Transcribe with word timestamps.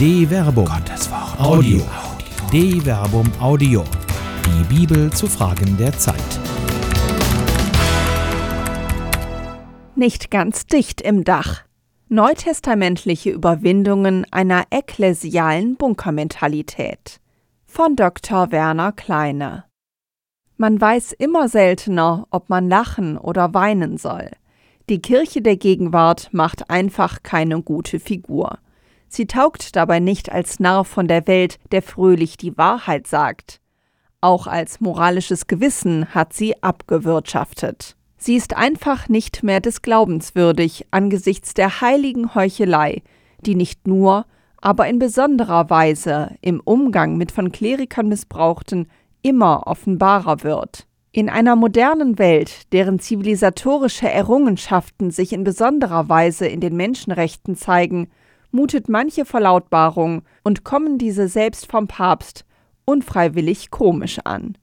De 0.00 0.26
Verbum. 0.26 0.64
Gottes 0.64 1.10
Wort. 1.10 1.38
Audio. 1.38 1.82
De 2.50 2.80
Verbum 2.80 3.30
Audio. 3.38 3.84
Die 4.46 4.74
Bibel 4.74 5.12
zu 5.12 5.26
Fragen 5.26 5.76
der 5.76 5.92
Zeit. 5.92 6.16
Nicht 9.96 10.30
ganz 10.30 10.64
dicht 10.64 11.02
im 11.02 11.22
Dach. 11.22 11.64
Neutestamentliche 12.08 13.28
Überwindungen 13.28 14.24
einer 14.30 14.64
ekklesialen 14.70 15.76
Bunkermentalität. 15.76 17.20
Von 17.66 17.94
Dr. 17.94 18.50
Werner 18.52 18.92
Kleine. 18.92 19.64
Man 20.56 20.80
weiß 20.80 21.12
immer 21.12 21.50
seltener, 21.50 22.26
ob 22.30 22.48
man 22.48 22.70
lachen 22.70 23.18
oder 23.18 23.52
weinen 23.52 23.98
soll. 23.98 24.30
Die 24.88 25.02
Kirche 25.02 25.42
der 25.42 25.58
Gegenwart 25.58 26.30
macht 26.32 26.70
einfach 26.70 27.22
keine 27.22 27.60
gute 27.60 28.00
Figur. 28.00 28.60
Sie 29.12 29.26
taugt 29.26 29.74
dabei 29.74 29.98
nicht 29.98 30.30
als 30.30 30.60
Narr 30.60 30.84
von 30.84 31.08
der 31.08 31.26
Welt, 31.26 31.58
der 31.72 31.82
fröhlich 31.82 32.36
die 32.36 32.56
Wahrheit 32.56 33.08
sagt. 33.08 33.60
Auch 34.20 34.46
als 34.46 34.80
moralisches 34.80 35.48
Gewissen 35.48 36.14
hat 36.14 36.32
sie 36.32 36.62
abgewirtschaftet. 36.62 37.96
Sie 38.16 38.36
ist 38.36 38.56
einfach 38.56 39.08
nicht 39.08 39.42
mehr 39.42 39.60
des 39.60 39.82
Glaubens 39.82 40.36
würdig 40.36 40.86
angesichts 40.92 41.54
der 41.54 41.80
heiligen 41.80 42.36
Heuchelei, 42.36 43.02
die 43.40 43.56
nicht 43.56 43.88
nur, 43.88 44.26
aber 44.60 44.86
in 44.86 45.00
besonderer 45.00 45.70
Weise 45.70 46.36
im 46.40 46.60
Umgang 46.60 47.16
mit 47.16 47.32
von 47.32 47.50
Klerikern 47.50 48.06
missbrauchten 48.08 48.86
immer 49.22 49.66
offenbarer 49.66 50.44
wird. 50.44 50.86
In 51.10 51.28
einer 51.28 51.56
modernen 51.56 52.20
Welt, 52.20 52.72
deren 52.72 53.00
zivilisatorische 53.00 54.08
Errungenschaften 54.08 55.10
sich 55.10 55.32
in 55.32 55.42
besonderer 55.42 56.08
Weise 56.08 56.46
in 56.46 56.60
den 56.60 56.76
Menschenrechten 56.76 57.56
zeigen, 57.56 58.08
mutet 58.50 58.88
manche 58.88 59.24
Verlautbarung 59.24 60.22
und 60.42 60.64
kommen 60.64 60.98
diese 60.98 61.28
selbst 61.28 61.66
vom 61.66 61.86
Papst 61.88 62.44
unfreiwillig 62.84 63.70
komisch 63.70 64.18
an. 64.24 64.56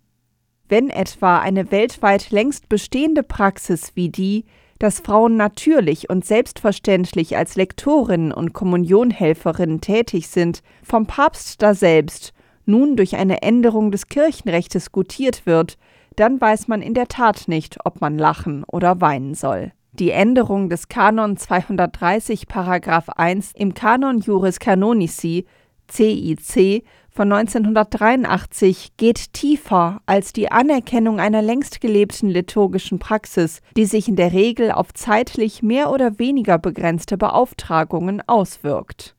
Wenn 0.70 0.90
etwa 0.90 1.40
eine 1.40 1.72
weltweit 1.72 2.32
längst 2.32 2.68
bestehende 2.68 3.24
Praxis 3.24 3.92
wie 3.96 4.10
die, 4.10 4.46
dass 4.80 5.00
Frauen 5.00 5.38
natürlich 5.38 6.10
und 6.10 6.26
selbstverständlich 6.26 7.38
als 7.38 7.56
Lektorinnen 7.56 8.32
und 8.32 8.54
Kommunionhelferinnen 8.54 9.82
tätig 9.82 10.28
sind, 10.28 10.62
vom 10.84 11.08
Papst 11.08 11.62
daselbst 11.62 12.34
nun 12.66 12.98
durch 12.98 13.16
eine 13.16 13.42
Änderung 13.42 13.92
des 13.92 14.08
Kirchenrechts 14.08 14.92
gutiert 14.92 15.46
wird, 15.46 15.78
dann 16.18 16.40
weiß 16.42 16.68
man 16.68 16.82
in 16.82 16.94
der 16.94 17.08
Tat 17.08 17.48
nicht, 17.48 17.78
ob 17.86 18.02
man 18.02 18.18
lachen 18.18 18.64
oder 18.66 19.00
weinen 19.02 19.36
soll. 19.36 19.72
Die 20.00 20.12
Änderung 20.12 20.70
des 20.70 20.90
Kanon 20.90 21.38
230 21.38 22.48
Paragraph 22.48 23.10
1 23.10 23.54
im 23.56 23.74
Kanon 23.74 24.20
Juris 24.20 24.60
Canonici 24.60 25.48
CIC 25.90 26.84
von 27.10 27.32
1983 27.32 28.92
geht 28.98 29.34
tiefer 29.34 30.02
als 30.06 30.34
die 30.34 30.52
Anerkennung 30.52 31.20
einer 31.20 31.42
längst 31.42 31.82
gelebten 31.82 32.30
liturgischen 32.30 33.00
Praxis, 33.00 33.62
die 33.76 33.86
sich 33.86 34.08
in 34.08 34.16
der 34.16 34.34
Regel 34.34 34.72
auf 34.72 34.94
zeitlich 34.94 35.64
mehr 35.64 35.92
oder 35.92 36.20
weniger 36.20 36.60
begrenzte 36.60 37.18
Beauftragungen 37.18 38.22
auswirkt. 38.28 39.17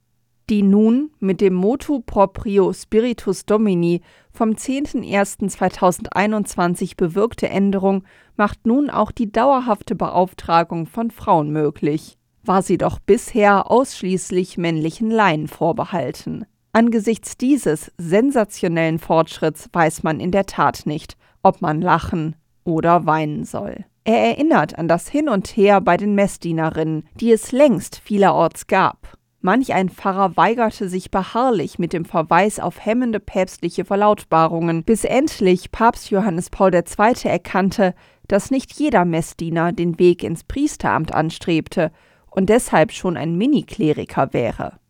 Die 0.50 0.62
nun 0.62 1.10
mit 1.20 1.41
dem 1.42 1.52
Motu 1.52 2.00
Proprio 2.00 2.72
Spiritus 2.72 3.44
Domini 3.44 4.00
vom 4.32 4.52
10.01.2021 4.52 6.96
bewirkte 6.96 7.50
Änderung 7.50 8.04
macht 8.36 8.66
nun 8.66 8.88
auch 8.88 9.10
die 9.10 9.30
dauerhafte 9.30 9.94
Beauftragung 9.94 10.86
von 10.86 11.10
Frauen 11.10 11.50
möglich. 11.50 12.16
War 12.44 12.62
sie 12.62 12.78
doch 12.78 12.98
bisher 12.98 13.70
ausschließlich 13.70 14.56
männlichen 14.56 15.10
Laien 15.10 15.48
vorbehalten. 15.48 16.46
Angesichts 16.72 17.36
dieses 17.36 17.92
sensationellen 17.98 18.98
Fortschritts 18.98 19.69
weiß 19.72 20.03
man 20.03 20.19
in 20.19 20.31
der 20.31 20.47
Tat 20.47 20.87
nicht, 20.87 21.19
ob 21.42 21.60
man 21.60 21.82
lachen 21.82 22.37
oder 22.64 23.04
weinen 23.04 23.44
soll. 23.44 23.84
Er 24.04 24.31
erinnert 24.31 24.78
an 24.78 24.88
das 24.88 25.08
Hin 25.08 25.28
und 25.28 25.48
Her 25.48 25.82
bei 25.82 25.98
den 25.98 26.14
Messdienerinnen, 26.14 27.06
die 27.20 27.32
es 27.32 27.53
längst 27.53 27.97
vielerorts 27.97 28.66
gab. 28.66 29.18
Manch 29.41 29.72
ein 29.72 29.88
Pfarrer 29.88 30.37
weigerte 30.37 30.88
sich 30.88 31.12
beharrlich 31.12 31.78
mit 31.78 31.93
dem 31.93 32.04
Verweis 32.04 32.59
auf 32.59 32.84
hemmende 32.84 33.21
päpstliche 33.21 33.84
Verlautbarungen, 33.84 34.82
bis 34.82 35.04
endlich 35.04 35.71
Papst 35.71 36.10
Johannes 36.10 36.50
Paul 36.50 36.75
II. 36.75 37.15
erkannte, 37.25 37.94
dass 38.26 38.50
nicht 38.50 38.72
jeder 38.72 39.04
Messdiener 39.04 39.72
den 39.72 39.99
Weg 40.00 40.25
ins 40.25 40.43
Priesteramt 40.43 41.15
anstrebte 41.15 41.93
und 42.31 42.49
deshalb 42.49 42.93
schon 42.93 43.16
ein 43.16 43.37
Mini-Kleriker 43.37 44.32
wäre. 44.32 44.81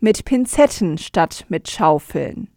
Mit 0.00 0.24
Pinzetten 0.24 0.96
statt 0.96 1.44
mit 1.48 1.70
Schaufeln. 1.70 2.48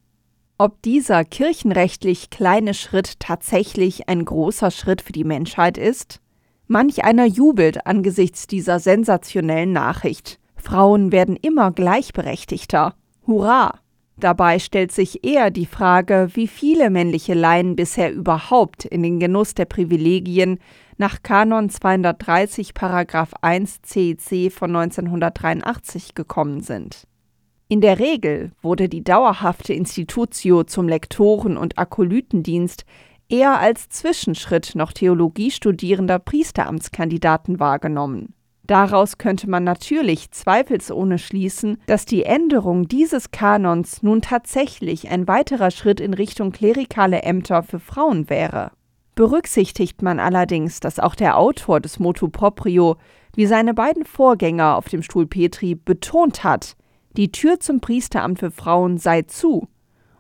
Ob 0.58 0.82
dieser 0.82 1.26
kirchenrechtlich 1.26 2.30
kleine 2.30 2.74
Schritt 2.74 3.20
tatsächlich 3.20 4.08
ein 4.08 4.24
großer 4.24 4.72
Schritt 4.72 5.02
für 5.02 5.12
die 5.12 5.26
Menschheit 5.26 5.78
ist? 5.78 6.22
Manch 6.68 7.04
einer 7.04 7.26
jubelt 7.26 7.86
angesichts 7.86 8.48
dieser 8.48 8.80
sensationellen 8.80 9.74
Nachricht. 9.74 10.40
Frauen 10.66 11.12
werden 11.12 11.36
immer 11.36 11.72
gleichberechtigter. 11.72 12.96
Hurra! 13.28 13.80
Dabei 14.18 14.60
stellt 14.60 14.92
sich 14.92 15.24
eher 15.24 15.52
die 15.52 15.66
Frage, 15.66 16.30
wie 16.34 16.48
viele 16.48 16.90
männliche 16.90 17.34
Laien 17.34 17.76
bisher 17.76 18.12
überhaupt 18.12 18.86
in 18.86 19.04
den 19.04 19.20
Genuss 19.20 19.54
der 19.54 19.66
Privilegien 19.66 20.58
nach 20.98 21.22
Kanon 21.22 21.70
230 21.70 22.74
Paragraph 22.74 23.34
1 23.42 23.82
CEC 23.84 24.52
von 24.52 24.76
1983 24.76 26.16
gekommen 26.16 26.62
sind. 26.62 27.04
In 27.68 27.82
der 27.82 28.00
Regel 28.00 28.52
wurde 28.62 28.90
die 28.90 29.04
dauerhafte 29.04 29.74
Institutio 29.74 30.64
zum 30.64 30.88
Lektoren- 30.88 31.58
und 31.58 31.78
Akolytendienst 31.78 32.86
eher 33.30 33.60
als 33.60 33.90
Zwischenschritt 33.90 34.74
noch 34.76 34.94
Theologie 34.94 35.52
studierender 35.52 36.20
Priesteramtskandidaten 36.20 37.60
wahrgenommen. 37.60 38.34
Daraus 38.68 39.20
könnte 39.20 39.48
man 39.48 39.64
natürlich 39.64 40.32
zweifelsohne 40.32 41.20
schließen, 41.20 41.78
dass 41.86 42.06
die 42.06 42.24
Änderung 42.24 42.88
dieses 42.88 43.30
Kanons 43.30 44.02
nun 44.02 44.22
tatsächlich 44.22 45.10
ein 45.10 45.28
weiterer 45.28 45.70
Schritt 45.70 46.00
in 46.00 46.14
Richtung 46.16 46.52
klerikale 46.52 47.22
Ämter 47.22 47.62
für 47.62 47.80
Frauen 47.80 48.30
wäre. 48.30 48.72
Berücksichtigt 49.14 50.02
man 50.02 50.20
allerdings, 50.20 50.80
dass 50.80 51.00
auch 51.00 51.16
der 51.16 51.38
Autor 51.38 51.80
des 51.80 52.00
Motu 52.00 52.28
Proprio, 52.28 52.98
wie 53.36 53.46
seine 53.46 53.74
beiden 53.74 54.04
Vorgänger 54.04 54.76
auf 54.76 54.90
dem 54.90 55.04
Stuhl 55.04 55.28
Petri, 55.28 55.76
betont 55.76 56.44
hat, 56.44 56.76
die 57.16 57.32
Tür 57.32 57.60
zum 57.60 57.82
Priesteramt 57.82 58.40
für 58.40 58.52
Frauen 58.52 58.98
sei 58.98 59.22
zu 59.22 59.68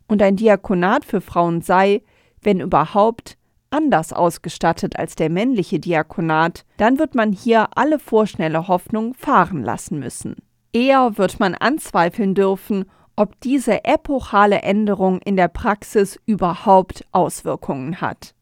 und 0.07 0.21
ein 0.21 0.35
Diakonat 0.35 1.03
für 1.03 1.19
Frauen 1.19 1.61
sei, 1.61 2.03
wenn 2.41 2.61
überhaupt, 2.61 3.37
anders 3.69 4.13
ausgestattet 4.13 4.97
als 4.97 5.15
der 5.15 5.29
männliche 5.29 5.79
Diakonat, 5.79 6.65
dann 6.77 6.99
wird 6.99 7.15
man 7.15 7.31
hier 7.31 7.67
alle 7.75 7.99
vorschnelle 7.99 8.67
Hoffnung 8.67 9.13
fahren 9.13 9.63
lassen 9.63 9.99
müssen. 9.99 10.35
Eher 10.73 11.17
wird 11.17 11.39
man 11.39 11.55
anzweifeln 11.55 12.35
dürfen, 12.35 12.85
ob 13.15 13.39
diese 13.41 13.85
epochale 13.85 14.61
Änderung 14.61 15.19
in 15.21 15.37
der 15.37 15.47
Praxis 15.47 16.19
überhaupt 16.25 17.05
Auswirkungen 17.11 18.01
hat. 18.01 18.35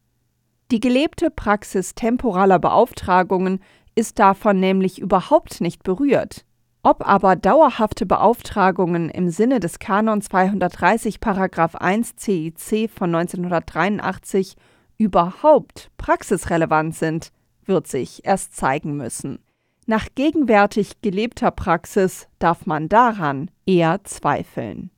Die 0.72 0.80
gelebte 0.80 1.30
Praxis 1.30 1.94
temporaler 1.94 2.58
Beauftragungen 2.58 3.60
ist 3.96 4.18
davon 4.18 4.60
nämlich 4.60 5.00
überhaupt 5.00 5.62
nicht 5.62 5.84
berührt. 5.84 6.46
Ob 6.82 7.08
aber 7.08 7.36
dauerhafte 7.36 8.06
Beauftragungen 8.06 9.10
im 9.10 9.30
Sinne 9.30 9.60
des 9.60 9.80
Kanon 9.80 10.22
230 10.22 11.20
Paragraph 11.20 11.76
1 11.76 12.16
CIC 12.18 12.90
von 12.90 13.14
1983 13.14 14.56
überhaupt 14.98 15.92
praxisrelevant 15.98 16.96
sind, 16.96 17.32
wird 17.66 17.88
sich 17.88 18.26
erst 18.26 18.56
zeigen 18.56 18.98
müssen. 18.98 19.40
Nach 19.86 20.08
gegenwärtig 20.16 21.02
gelebter 21.02 21.52
Praxis 21.52 22.28
darf 22.40 22.66
man 22.66 22.88
daran 22.88 23.52
eher 23.66 24.04
zweifeln. 24.04 24.92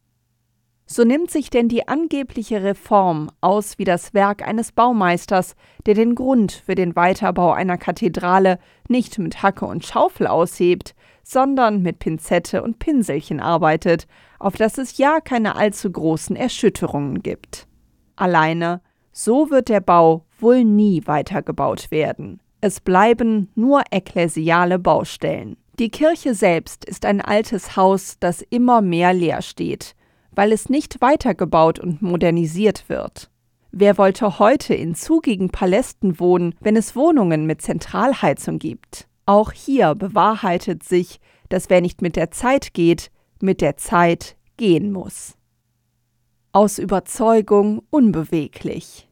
So 0.87 1.03
nimmt 1.03 1.31
sich 1.31 1.49
denn 1.49 1.67
die 1.67 1.87
angebliche 1.87 2.61
Reform 2.61 3.31
aus 3.41 3.79
wie 3.79 3.85
das 3.85 4.13
Werk 4.13 4.47
eines 4.47 4.71
Baumeisters, 4.71 5.55
der 5.87 5.95
den 5.95 6.13
Grund 6.13 6.51
für 6.51 6.75
den 6.75 6.95
Weiterbau 6.95 7.53
einer 7.53 7.77
Kathedrale 7.77 8.59
nicht 8.87 9.17
mit 9.17 9.41
Hacke 9.41 9.65
und 9.65 9.83
Schaufel 9.83 10.27
aushebt, 10.27 10.93
sondern 11.23 11.81
mit 11.81 11.97
Pinzette 11.97 12.61
und 12.61 12.77
Pinselchen 12.77 13.39
arbeitet, 13.39 14.05
auf 14.37 14.57
das 14.57 14.77
es 14.77 14.99
ja 14.99 15.21
keine 15.21 15.55
allzu 15.55 15.91
großen 15.91 16.35
Erschütterungen 16.35 17.23
gibt. 17.23 17.67
Alleine 18.15 18.81
so 19.17 19.49
wird 19.49 19.69
der 19.69 19.79
Bau 19.79 20.25
wohl 20.39 20.65
nie 20.65 21.01
weitergebaut 21.05 21.89
werden. 21.89 22.41
Es 22.59 22.81
bleiben 22.81 23.49
nur 23.55 23.83
ekklesiale 23.91 24.77
Baustellen. 24.77 25.55
Die 25.79 25.89
Kirche 25.89 26.33
selbst 26.33 26.83
ist 26.85 27.05
ein 27.05 27.21
altes 27.21 27.77
Haus, 27.77 28.17
das 28.19 28.41
immer 28.41 28.81
mehr 28.81 29.13
leer 29.13 29.41
steht, 29.41 29.95
weil 30.31 30.51
es 30.51 30.69
nicht 30.69 31.01
weitergebaut 31.01 31.79
und 31.79 32.01
modernisiert 32.01 32.89
wird. 32.89 33.29
Wer 33.71 33.97
wollte 33.97 34.39
heute 34.39 34.73
in 34.73 34.95
zugigen 34.95 35.49
Palästen 35.49 36.19
wohnen, 36.19 36.55
wenn 36.59 36.75
es 36.75 36.95
Wohnungen 36.95 37.45
mit 37.45 37.61
Zentralheizung 37.61 38.59
gibt? 38.59 39.07
Auch 39.25 39.51
hier 39.51 39.95
bewahrheitet 39.95 40.83
sich, 40.83 41.19
dass 41.49 41.69
wer 41.69 41.81
nicht 41.81 42.01
mit 42.01 42.15
der 42.15 42.31
Zeit 42.31 42.73
geht, 42.73 43.11
mit 43.41 43.61
der 43.61 43.77
Zeit 43.77 44.35
gehen 44.57 44.91
muss. 44.91 45.35
Aus 46.53 46.79
Überzeugung 46.79 47.81
unbeweglich. 47.89 49.04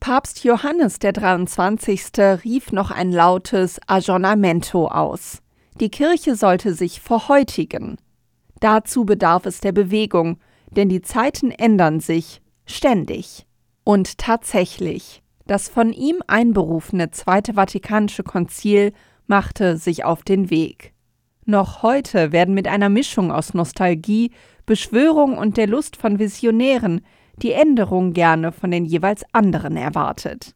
Papst 0.00 0.44
Johannes 0.44 0.98
der 0.98 1.12
23. 1.12 2.18
rief 2.44 2.70
noch 2.72 2.90
ein 2.90 3.10
lautes 3.10 3.80
Aggiornamento 3.86 4.88
aus. 4.88 5.42
Die 5.80 5.90
Kirche 5.90 6.36
sollte 6.36 6.74
sich 6.74 7.00
verhäutigen. 7.00 7.96
Dazu 8.60 9.04
bedarf 9.04 9.46
es 9.46 9.60
der 9.60 9.72
Bewegung, 9.72 10.38
denn 10.70 10.88
die 10.88 11.02
Zeiten 11.02 11.50
ändern 11.50 12.00
sich 12.00 12.40
ständig. 12.66 13.46
Und 13.84 14.18
tatsächlich, 14.18 15.22
das 15.46 15.68
von 15.68 15.92
ihm 15.92 16.22
einberufene 16.26 17.10
Zweite 17.10 17.54
Vatikanische 17.54 18.22
Konzil 18.22 18.92
machte 19.26 19.76
sich 19.76 20.04
auf 20.04 20.22
den 20.22 20.50
Weg. 20.50 20.92
Noch 21.44 21.82
heute 21.82 22.32
werden 22.32 22.54
mit 22.54 22.68
einer 22.68 22.88
Mischung 22.88 23.30
aus 23.30 23.54
Nostalgie, 23.54 24.32
Beschwörung 24.66 25.38
und 25.38 25.56
der 25.56 25.68
Lust 25.68 25.96
von 25.96 26.18
Visionären 26.18 27.02
die 27.42 27.52
Änderung 27.52 28.12
gerne 28.12 28.52
von 28.52 28.70
den 28.70 28.84
jeweils 28.84 29.24
anderen 29.32 29.76
erwartet. 29.76 30.54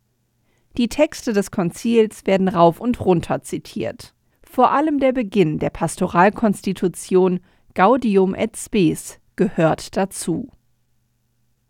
Die 0.77 0.89
Texte 0.89 1.33
des 1.33 1.51
Konzils 1.51 2.27
werden 2.27 2.49
rauf 2.49 2.81
und 2.81 3.01
runter 3.01 3.43
zitiert. 3.43 4.15
Vor 4.43 4.71
allem 4.73 4.99
der 4.99 5.13
Beginn 5.13 5.59
der 5.59 5.71
Pastoralkonstitution 5.71 7.41
Gaudium 7.75 8.35
et 8.35 8.57
Spes 8.57 9.21
gehört 9.37 9.97
dazu. 9.97 10.49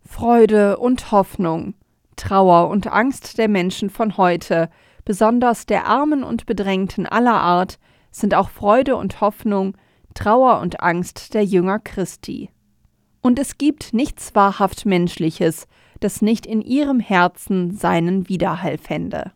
Freude 0.03 0.77
und 0.77 1.11
Hoffnung, 1.11 1.75
Trauer 2.15 2.69
und 2.69 2.87
Angst 2.87 3.37
der 3.37 3.47
Menschen 3.47 3.89
von 3.89 4.17
heute, 4.17 4.69
besonders 5.05 5.65
der 5.65 5.85
Armen 5.85 6.23
und 6.23 6.45
Bedrängten 6.45 7.05
aller 7.05 7.39
Art, 7.39 7.79
sind 8.11 8.35
auch 8.35 8.49
Freude 8.49 8.95
und 8.95 9.21
Hoffnung, 9.21 9.77
Trauer 10.13 10.59
und 10.59 10.81
Angst 10.81 11.33
der 11.33 11.45
Jünger 11.45 11.79
Christi. 11.79 12.49
Und 13.21 13.39
es 13.39 13.57
gibt 13.57 13.93
nichts 13.93 14.33
wahrhaft 14.35 14.85
Menschliches, 14.85 15.67
das 15.99 16.21
nicht 16.21 16.45
in 16.45 16.61
ihrem 16.61 16.99
Herzen 16.99 17.75
seinen 17.75 18.27
Widerhall 18.27 18.77
fände. 18.77 19.31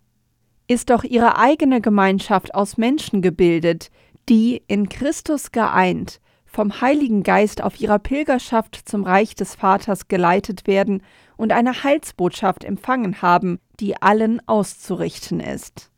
Ist 0.67 0.89
doch 0.89 1.03
ihre 1.03 1.37
eigene 1.37 1.79
Gemeinschaft 1.79 2.55
aus 2.55 2.77
Menschen 2.77 3.21
gebildet, 3.21 3.91
die, 4.27 4.63
in 4.67 4.89
Christus 4.89 5.51
geeint, 5.51 6.19
vom 6.45 6.81
Heiligen 6.81 7.21
Geist 7.21 7.61
auf 7.61 7.79
ihrer 7.79 7.99
Pilgerschaft 7.99 8.81
zum 8.85 9.03
Reich 9.03 9.35
des 9.35 9.55
Vaters 9.55 10.07
geleitet 10.07 10.65
werden 10.65 11.03
und 11.37 11.51
eine 11.51 11.83
Heilsbotschaft 11.83 12.63
empfangen 12.63 13.21
haben, 13.21 13.59
die 13.79 14.01
allen 14.01 14.41
auszurichten 14.47 15.39
ist. 15.39 15.91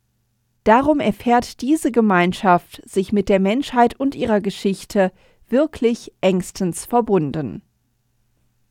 Darum 0.64 1.00
erfährt 1.00 1.62
diese 1.62 1.90
Gemeinschaft 1.90 2.82
sich 2.84 3.12
mit 3.12 3.30
der 3.30 3.40
Menschheit 3.40 3.98
und 3.98 4.14
ihrer 4.14 4.40
Geschichte 4.40 5.12
wirklich 5.48 6.12
engstens 6.20 6.84
verbunden. 6.84 7.62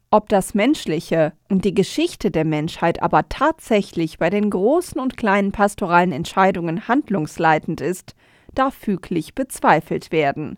Ob 0.10 0.30
das 0.30 0.54
Menschliche 0.54 1.34
und 1.50 1.66
die 1.66 1.74
Geschichte 1.74 2.32
der 2.32 2.46
Menschheit 2.46 3.04
aber 3.04 3.28
tatsächlich 3.28 4.18
bei 4.18 4.30
den 4.30 4.50
großen 4.50 5.02
und 5.02 5.18
kleinen 5.18 5.52
pastoralen 5.52 6.14
Entscheidungen 6.14 6.88
handlungsleitend 6.88 7.82
ist, 7.82 8.16
darf 8.56 8.74
füglich 8.74 9.36
bezweifelt 9.36 10.14
werden. 10.14 10.58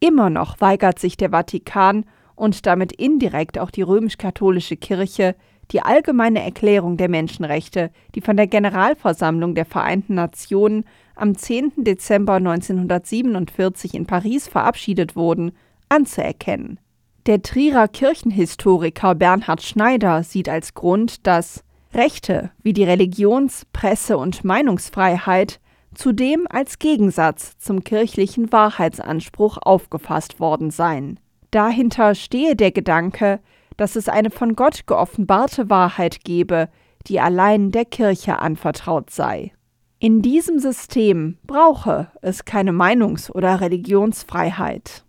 Immer 0.00 0.28
noch 0.28 0.60
weigert 0.60 0.98
sich 0.98 1.16
der 1.16 1.30
Vatikan 1.30 2.04
und 2.34 2.66
damit 2.66 2.92
indirekt 2.92 3.58
auch 3.58 3.70
die 3.70 3.82
römisch-katholische 3.82 4.76
Kirche 4.76 5.36
die 5.70 5.82
allgemeine 5.82 6.42
Erklärung 6.42 6.96
der 6.96 7.08
Menschenrechte, 7.08 7.90
die 8.14 8.20
von 8.20 8.36
der 8.36 8.46
Generalversammlung 8.46 9.54
der 9.54 9.66
Vereinten 9.66 10.14
Nationen 10.14 10.84
am 11.14 11.36
10. 11.36 11.84
Dezember 11.84 12.34
1947 12.34 13.94
in 13.94 14.06
Paris 14.06 14.48
verabschiedet 14.48 15.16
wurden, 15.16 15.52
anzuerkennen. 15.88 16.80
Der 17.30 17.42
Trierer 17.42 17.86
Kirchenhistoriker 17.86 19.14
Bernhard 19.14 19.62
Schneider 19.62 20.24
sieht 20.24 20.48
als 20.48 20.74
Grund, 20.74 21.28
dass 21.28 21.62
Rechte 21.94 22.50
wie 22.64 22.72
die 22.72 22.82
Religions-, 22.82 23.66
Presse- 23.72 24.18
und 24.18 24.42
Meinungsfreiheit 24.42 25.60
zudem 25.94 26.48
als 26.50 26.80
Gegensatz 26.80 27.56
zum 27.56 27.84
kirchlichen 27.84 28.50
Wahrheitsanspruch 28.50 29.58
aufgefasst 29.62 30.40
worden 30.40 30.72
seien. 30.72 31.20
Dahinter 31.52 32.16
stehe 32.16 32.56
der 32.56 32.72
Gedanke, 32.72 33.38
dass 33.76 33.94
es 33.94 34.08
eine 34.08 34.30
von 34.32 34.56
Gott 34.56 34.88
geoffenbarte 34.88 35.70
Wahrheit 35.70 36.24
gebe, 36.24 36.68
die 37.06 37.20
allein 37.20 37.70
der 37.70 37.84
Kirche 37.84 38.40
anvertraut 38.40 39.10
sei. 39.10 39.52
In 40.00 40.20
diesem 40.20 40.58
System 40.58 41.38
brauche 41.46 42.10
es 42.22 42.44
keine 42.44 42.72
Meinungs- 42.72 43.30
oder 43.30 43.60
Religionsfreiheit. 43.60 45.04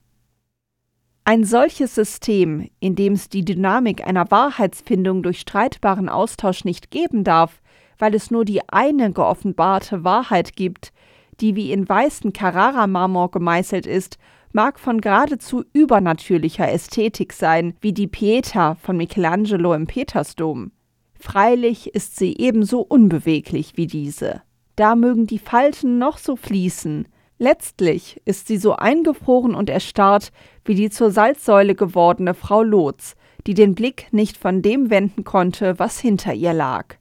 Ein 1.24 1.44
solches 1.44 1.94
System, 1.94 2.70
in 2.80 2.96
dem 2.96 3.14
es 3.14 3.30
die 3.30 3.46
Dynamik 3.46 4.06
einer 4.06 4.32
Wahrheitsfindung 4.32 5.22
durch 5.22 5.40
streitbaren 5.40 6.10
Austausch 6.10 6.66
nicht 6.66 6.90
geben 6.90 7.24
darf, 7.24 7.62
weil 8.00 8.16
es 8.16 8.32
nur 8.32 8.44
die 8.44 8.68
eine 8.70 9.12
geoffenbarte 9.12 10.04
Wahrheit 10.04 10.56
gibt, 10.56 10.92
die 11.40 11.56
wie 11.56 11.72
in 11.72 11.88
weißen 11.88 12.34
Carrara-Marmor 12.34 13.30
gemeißelt 13.30 13.86
ist, 13.86 14.18
mag 14.52 14.80
von 14.80 15.00
geradezu 15.00 15.64
übernatürlicher 15.74 16.70
Ästhetik 16.70 17.34
sein, 17.34 17.76
wie 17.82 17.94
die 17.94 18.08
Pieta 18.08 18.76
von 18.76 18.98
Michelangelo 18.98 19.74
im 19.74 19.86
Petersdom. 19.86 20.72
Freilich 21.20 21.94
ist 21.94 22.18
sie 22.18 22.36
ebenso 22.38 22.82
unbeweglich 22.82 23.74
wie 23.78 23.88
diese. 23.88 24.42
Da 24.76 24.96
mögen 24.96 25.28
die 25.28 25.40
Falten 25.40 26.00
noch 26.00 26.18
so 26.18 26.36
fließen, 26.36 27.08
letztlich 27.42 28.22
ist 28.24 28.48
sie 28.48 28.58
so 28.58 28.76
eingefroren 28.76 29.56
und 29.56 29.70
erstarrt 29.70 30.32
wie 30.64 30.76
die 30.76 30.92
zur 30.92 31.10
Salzsäule 31.10 31.74
gewordene 31.74 32.36
Frau 32.36 32.62
Lotz, 32.62 33.16
die 33.48 33.56
den 33.56 33.74
Blick 33.74 34.08
nicht 34.12 34.38
von 34.38 34.62
dem 34.62 34.92
wenden 34.92 35.24
konnte, 35.24 35.80
was 35.80 36.00
hinter 36.00 36.34
ihr 36.34 36.54
lag. 36.54 36.98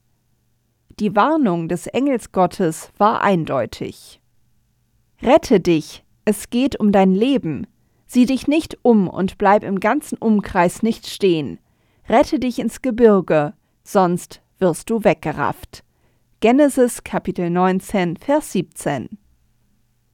Die 0.99 1.15
Warnung 1.15 1.69
des 1.69 1.87
Engelsgottes 1.87 2.91
war 2.97 3.23
eindeutig. 3.23 4.21
Rette 5.23 5.61
dich, 5.61 6.05
es 6.25 6.49
geht 6.49 6.81
um 6.81 6.91
dein 6.91 7.15
Leben. 7.15 7.67
Sieh 8.07 8.25
dich 8.25 8.49
nicht 8.49 8.79
um 8.83 9.09
und 9.09 9.37
bleib 9.37 9.63
im 9.63 9.79
ganzen 9.79 10.17
Umkreis 10.17 10.83
nicht 10.83 11.07
stehen. 11.07 11.59
Rette 12.09 12.39
dich 12.39 12.59
ins 12.59 12.81
Gebirge, 12.81 13.53
sonst 13.85 14.41
wirst 14.59 14.89
du 14.89 15.05
weggerafft. 15.05 15.85
Genesis 16.41 17.05
Kapitel 17.05 17.51
19, 17.51 18.17
Vers 18.17 18.53
17. 18.53 19.20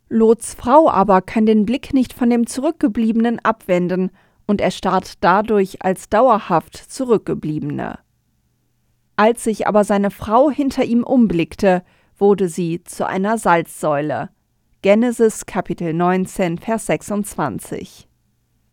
Lots 0.08 0.54
Frau 0.54 0.88
aber 0.88 1.20
kann 1.20 1.46
den 1.46 1.66
Blick 1.66 1.92
nicht 1.92 2.12
von 2.12 2.30
dem 2.30 2.46
Zurückgebliebenen 2.46 3.44
abwenden 3.44 4.10
und 4.46 4.60
erstarrt 4.60 5.14
dadurch 5.20 5.82
als 5.82 6.08
dauerhaft 6.08 6.76
Zurückgebliebene. 6.76 7.98
Als 9.16 9.42
sich 9.42 9.66
aber 9.66 9.82
seine 9.82 10.10
Frau 10.10 10.50
hinter 10.50 10.84
ihm 10.84 11.02
umblickte, 11.02 11.82
wurde 12.18 12.48
sie 12.48 12.84
zu 12.84 13.06
einer 13.06 13.36
Salzsäule. 13.36 14.30
Genesis 14.82 15.46
Kapitel 15.46 15.92
19, 15.92 16.58
Vers 16.58 16.86
26. 16.86 18.06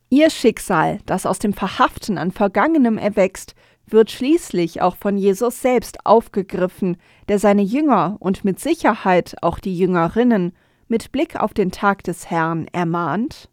Ihr 0.09 0.29
Schicksal, 0.29 0.99
das 1.07 1.25
aus 1.25 1.39
dem 1.39 1.53
Verhaften 1.53 2.19
an 2.19 2.31
Vergangenem 2.31 2.99
erwächst, 2.99 3.55
wird 3.87 4.11
schließlich 4.11 4.81
auch 4.81 4.95
von 4.95 5.17
Jesus 5.17 5.61
selbst 5.61 6.05
aufgegriffen, 6.05 6.97
der 7.27 7.39
seine 7.39 7.63
Jünger 7.63 8.17
und 8.19 8.45
mit 8.45 8.59
Sicherheit 8.59 9.35
auch 9.41 9.57
die 9.57 9.75
Jüngerinnen 9.75 10.53
mit 10.87 11.11
Blick 11.11 11.35
auf 11.35 11.53
den 11.53 11.71
Tag 11.71 12.03
des 12.03 12.29
Herrn 12.29 12.67
ermahnt. 12.71 13.49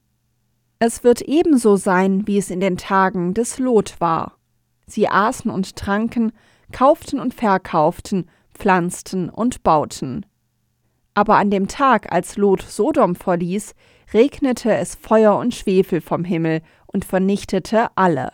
Es 0.79 1.05
wird 1.05 1.21
ebenso 1.23 1.77
sein, 1.77 2.27
wie 2.27 2.39
es 2.39 2.51
in 2.51 2.61
den 2.61 2.77
Tagen 2.77 3.35
des 3.35 3.59
Lot 3.59 4.01
war. 4.01 4.39
Sie 4.87 5.09
aßen 5.09 5.51
und 5.51 5.77
tranken, 5.77 6.33
kauften 6.73 7.21
und 7.21 7.35
verkauften, 7.35 8.29
pflanzten 8.55 9.29
und 9.29 9.63
bauten. 9.63 10.27
Aber 11.15 11.37
an 11.37 11.51
dem 11.51 11.69
Tag, 11.69 12.13
als 12.13 12.37
Lot 12.37 12.63
Sodom 12.63 13.15
verließ, 13.15 13.75
regnete 14.15 14.75
es 14.75 14.95
Feuer 14.95 15.37
und 15.37 15.55
Schwefel 15.55 16.01
vom 16.01 16.25
Himmel 16.25 16.63
und 16.87 17.05
vernichtete 17.05 17.89
alle. 17.97 18.31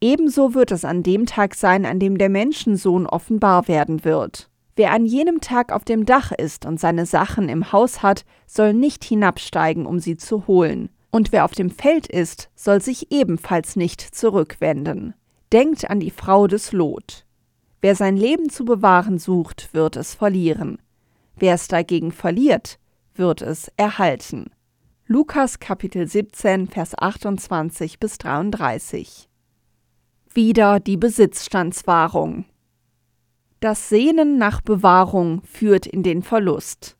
Ebenso 0.00 0.54
wird 0.54 0.72
es 0.72 0.84
an 0.84 1.02
dem 1.02 1.26
Tag 1.26 1.54
sein, 1.54 1.86
an 1.86 1.98
dem 1.98 2.18
der 2.18 2.28
Menschensohn 2.28 3.06
offenbar 3.06 3.68
werden 3.68 4.04
wird. 4.04 4.50
Wer 4.74 4.92
an 4.92 5.04
jenem 5.04 5.40
Tag 5.40 5.70
auf 5.70 5.84
dem 5.84 6.06
Dach 6.06 6.32
ist 6.32 6.64
und 6.64 6.80
seine 6.80 7.04
Sachen 7.04 7.48
im 7.48 7.72
Haus 7.72 8.02
hat, 8.02 8.24
soll 8.46 8.72
nicht 8.72 9.04
hinabsteigen, 9.04 9.84
um 9.84 9.98
sie 9.98 10.16
zu 10.16 10.46
holen. 10.46 10.88
Und 11.10 11.30
wer 11.30 11.44
auf 11.44 11.52
dem 11.52 11.70
Feld 11.70 12.06
ist, 12.06 12.50
soll 12.54 12.80
sich 12.80 13.12
ebenfalls 13.12 13.76
nicht 13.76 14.00
zurückwenden. 14.00 15.14
Denkt 15.52 15.90
an 15.90 16.00
die 16.00 16.10
Frau 16.10 16.46
des 16.46 16.72
Lot. 16.72 17.26
Wer 17.82 17.94
sein 17.96 18.16
Leben 18.16 18.48
zu 18.48 18.64
bewahren 18.64 19.18
sucht, 19.18 19.74
wird 19.74 19.96
es 19.96 20.14
verlieren. 20.14 20.78
Wer 21.36 21.54
es 21.54 21.68
dagegen 21.68 22.12
verliert, 22.12 22.78
wird 23.14 23.42
es 23.42 23.70
erhalten. 23.76 24.50
Lukas 25.06 25.58
Kapitel 25.58 26.08
17, 26.08 26.68
Vers 26.68 26.96
28 26.96 28.00
bis 28.00 28.16
33. 28.16 29.28
Wieder 30.32 30.80
die 30.80 30.96
Besitzstandswahrung. 30.96 32.46
Das 33.62 33.88
Sehnen 33.88 34.38
nach 34.38 34.60
Bewahrung 34.60 35.40
führt 35.44 35.86
in 35.86 36.02
den 36.02 36.24
Verlust. 36.24 36.96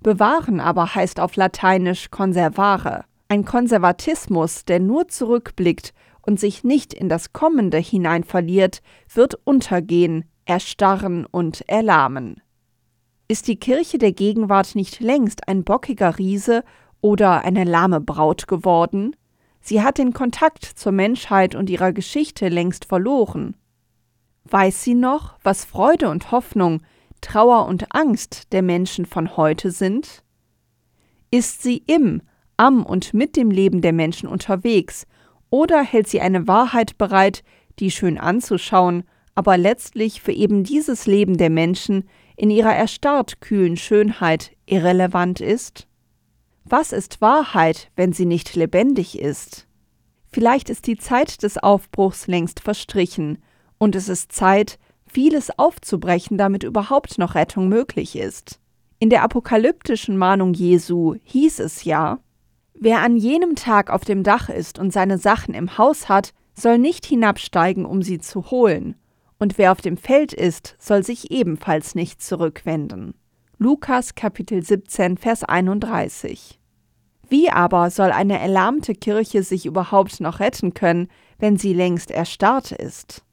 Bewahren 0.00 0.60
aber 0.60 0.94
heißt 0.94 1.18
auf 1.18 1.34
Lateinisch 1.34 2.10
conservare. 2.10 3.06
Ein 3.28 3.46
Konservatismus, 3.46 4.66
der 4.66 4.80
nur 4.80 5.08
zurückblickt 5.08 5.94
und 6.20 6.38
sich 6.38 6.62
nicht 6.62 6.92
in 6.92 7.08
das 7.08 7.32
Kommende 7.32 7.78
hinein 7.78 8.22
verliert, 8.22 8.82
wird 9.14 9.38
untergehen, 9.44 10.26
erstarren 10.44 11.24
und 11.24 11.66
erlahmen. 11.70 12.42
Ist 13.26 13.48
die 13.48 13.56
Kirche 13.56 13.96
der 13.96 14.12
Gegenwart 14.12 14.74
nicht 14.74 15.00
längst 15.00 15.48
ein 15.48 15.64
bockiger 15.64 16.18
Riese 16.18 16.64
oder 17.00 17.46
eine 17.46 17.64
lahme 17.64 18.02
Braut 18.02 18.46
geworden? 18.46 19.16
Sie 19.62 19.80
hat 19.80 19.96
den 19.96 20.12
Kontakt 20.12 20.64
zur 20.66 20.92
Menschheit 20.92 21.54
und 21.54 21.70
ihrer 21.70 21.94
Geschichte 21.94 22.50
längst 22.50 22.84
verloren. 22.84 23.56
Weiß 24.50 24.82
sie 24.82 24.94
noch, 24.94 25.38
was 25.42 25.64
Freude 25.64 26.08
und 26.10 26.30
Hoffnung, 26.30 26.82
Trauer 27.20 27.66
und 27.66 27.94
Angst 27.94 28.52
der 28.52 28.62
Menschen 28.62 29.06
von 29.06 29.36
heute 29.36 29.70
sind? 29.70 30.22
Ist 31.30 31.62
sie 31.62 31.82
im, 31.86 32.22
am 32.56 32.84
und 32.84 33.14
mit 33.14 33.36
dem 33.36 33.50
Leben 33.50 33.80
der 33.80 33.92
Menschen 33.92 34.28
unterwegs, 34.28 35.06
oder 35.50 35.82
hält 35.82 36.08
sie 36.08 36.20
eine 36.20 36.46
Wahrheit 36.46 36.98
bereit, 36.98 37.42
die 37.78 37.90
schön 37.90 38.18
anzuschauen, 38.18 39.04
aber 39.34 39.56
letztlich 39.56 40.20
für 40.20 40.32
eben 40.32 40.64
dieses 40.64 41.06
Leben 41.06 41.38
der 41.38 41.50
Menschen 41.50 42.08
in 42.36 42.50
ihrer 42.50 42.74
erstarrt 42.74 43.40
kühlen 43.40 43.76
Schönheit 43.76 44.52
irrelevant 44.66 45.40
ist? 45.40 45.88
Was 46.64 46.92
ist 46.92 47.20
Wahrheit, 47.20 47.90
wenn 47.96 48.12
sie 48.12 48.26
nicht 48.26 48.54
lebendig 48.56 49.18
ist? 49.18 49.66
Vielleicht 50.30 50.70
ist 50.70 50.86
die 50.86 50.96
Zeit 50.96 51.42
des 51.42 51.58
Aufbruchs 51.58 52.26
längst 52.26 52.60
verstrichen, 52.60 53.38
und 53.78 53.96
es 53.96 54.08
ist 54.08 54.32
Zeit, 54.32 54.78
vieles 55.06 55.58
aufzubrechen, 55.58 56.38
damit 56.38 56.64
überhaupt 56.64 57.18
noch 57.18 57.34
Rettung 57.34 57.68
möglich 57.68 58.16
ist. 58.16 58.60
In 58.98 59.10
der 59.10 59.22
apokalyptischen 59.22 60.16
Mahnung 60.16 60.54
Jesu 60.54 61.16
hieß 61.24 61.60
es 61.60 61.84
ja, 61.84 62.18
Wer 62.76 63.00
an 63.00 63.16
jenem 63.16 63.54
Tag 63.54 63.88
auf 63.88 64.04
dem 64.04 64.24
Dach 64.24 64.48
ist 64.48 64.78
und 64.78 64.92
seine 64.92 65.16
Sachen 65.18 65.54
im 65.54 65.78
Haus 65.78 66.08
hat, 66.08 66.32
soll 66.54 66.78
nicht 66.78 67.06
hinabsteigen, 67.06 67.86
um 67.86 68.02
sie 68.02 68.18
zu 68.18 68.50
holen, 68.50 68.96
und 69.38 69.58
wer 69.58 69.72
auf 69.72 69.80
dem 69.80 69.96
Feld 69.96 70.32
ist, 70.32 70.76
soll 70.78 71.04
sich 71.04 71.30
ebenfalls 71.30 71.94
nicht 71.94 72.22
zurückwenden. 72.22 73.14
Lukas 73.58 74.14
Kapitel 74.14 74.62
17 74.62 75.16
Vers 75.16 75.44
31 75.44 76.58
Wie 77.28 77.50
aber 77.50 77.90
soll 77.90 78.10
eine 78.10 78.38
erlahmte 78.38 78.94
Kirche 78.94 79.42
sich 79.42 79.66
überhaupt 79.66 80.20
noch 80.20 80.40
retten 80.40 80.74
können, 80.74 81.08
wenn 81.38 81.56
sie 81.56 81.72
längst 81.72 82.10
erstarrt 82.10 82.72
ist? 82.72 83.23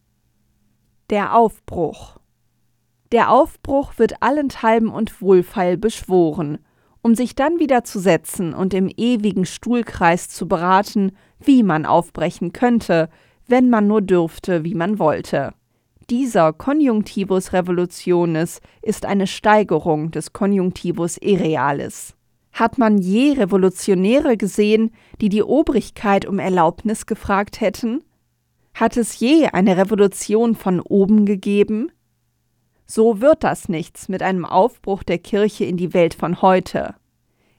Der 1.12 1.36
Aufbruch 1.36 2.20
Der 3.12 3.32
Aufbruch 3.32 3.98
wird 3.98 4.24
allenthalben 4.24 4.88
und 4.88 5.22
wohlfeil 5.22 5.76
beschworen, 5.76 6.60
um 7.02 7.16
sich 7.16 7.36
dann 7.36 7.60
wieder 7.60 7.84
zu 7.84 8.00
setzen 8.00 8.54
und 8.54 8.74
im 8.74 8.90
ewigen 8.96 9.46
Stuhlkreis 9.46 10.30
zu 10.30 10.48
beraten, 10.48 11.12
wie 11.38 11.64
man 11.64 11.86
aufbrechen 11.86 12.54
könnte, 12.54 13.10
wenn 13.46 13.70
man 13.70 13.88
nur 13.88 14.02
dürfte, 14.02 14.64
wie 14.64 14.74
man 14.74 15.00
wollte. 15.00 15.54
Dieser 16.10 16.54
Konjunktivus 16.54 17.52
revolutionis 17.52 18.62
ist 18.82 19.06
eine 19.06 19.28
Steigerung 19.28 20.12
des 20.12 20.32
Konjunktivus 20.32 21.18
irrealis. 21.18 22.16
Hat 22.54 22.78
man 22.78 23.00
je 23.00 23.34
Revolutionäre 23.34 24.38
gesehen, 24.38 24.92
die 25.20 25.28
die 25.28 25.44
Obrigkeit 25.44 26.26
um 26.26 26.40
Erlaubnis 26.40 27.06
gefragt 27.06 27.60
hätten? 27.60 28.02
Hat 28.74 28.98
es 28.98 29.20
je 29.20 29.48
eine 29.48 29.78
Revolution 29.78 30.56
von 30.56 30.80
oben 30.80 31.26
gegeben? 31.26 31.92
So 32.86 33.22
wird 33.22 33.44
das 33.44 33.70
nichts 33.70 34.10
mit 34.10 34.22
einem 34.22 34.46
Aufbruch 34.46 35.04
der 35.04 35.18
Kirche 35.18 35.66
in 35.66 35.78
die 35.78 35.94
Welt 35.94 36.14
von 36.14 36.42
heute. 36.42 36.96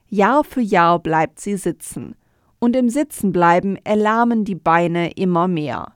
Jahr 0.07 0.43
für 0.43 0.61
Jahr 0.61 0.99
bleibt 0.99 1.39
sie 1.39 1.57
sitzen, 1.57 2.15
und 2.59 2.75
im 2.75 2.89
Sitzenbleiben 2.89 3.77
erlahmen 3.83 4.45
die 4.45 4.55
Beine 4.55 5.11
immer 5.13 5.47
mehr. 5.47 5.95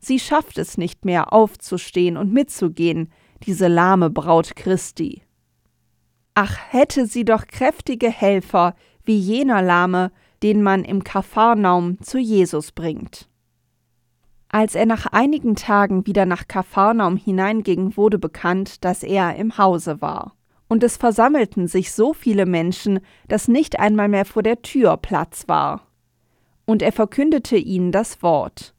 Sie 0.00 0.18
schafft 0.18 0.58
es 0.58 0.76
nicht 0.76 1.04
mehr 1.04 1.32
aufzustehen 1.32 2.16
und 2.16 2.32
mitzugehen, 2.32 3.12
diese 3.44 3.68
lahme 3.68 4.10
Braut 4.10 4.56
Christi. 4.56 5.22
Ach, 6.34 6.56
hätte 6.70 7.06
sie 7.06 7.24
doch 7.24 7.46
kräftige 7.46 8.10
Helfer 8.10 8.74
wie 9.04 9.18
jener 9.18 9.62
Lahme, 9.62 10.12
den 10.42 10.62
man 10.62 10.84
im 10.84 11.02
Kapharnaum 11.02 12.00
zu 12.00 12.18
Jesus 12.18 12.72
bringt. 12.72 13.27
Als 14.50 14.74
er 14.74 14.86
nach 14.86 15.06
einigen 15.06 15.56
Tagen 15.56 16.06
wieder 16.06 16.24
nach 16.24 16.48
Kapharnaum 16.48 17.16
hineinging, 17.16 17.96
wurde 17.96 18.18
bekannt, 18.18 18.84
dass 18.84 19.02
er 19.02 19.36
im 19.36 19.58
Hause 19.58 20.00
war. 20.00 20.34
Und 20.68 20.82
es 20.82 20.96
versammelten 20.96 21.66
sich 21.66 21.92
so 21.92 22.12
viele 22.14 22.46
Menschen, 22.46 23.00
dass 23.28 23.48
nicht 23.48 23.78
einmal 23.78 24.08
mehr 24.08 24.24
vor 24.24 24.42
der 24.42 24.62
Tür 24.62 24.96
Platz 24.96 25.44
war. 25.48 25.86
Und 26.66 26.82
er 26.82 26.92
verkündete 26.92 27.56
ihnen 27.56 27.92
das 27.92 28.22
Wort. 28.22 28.74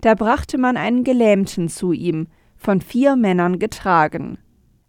Da 0.00 0.14
brachte 0.14 0.58
man 0.58 0.76
einen 0.76 1.04
Gelähmten 1.04 1.68
zu 1.68 1.92
ihm, 1.92 2.28
von 2.56 2.80
vier 2.80 3.16
Männern 3.16 3.58
getragen. 3.58 4.38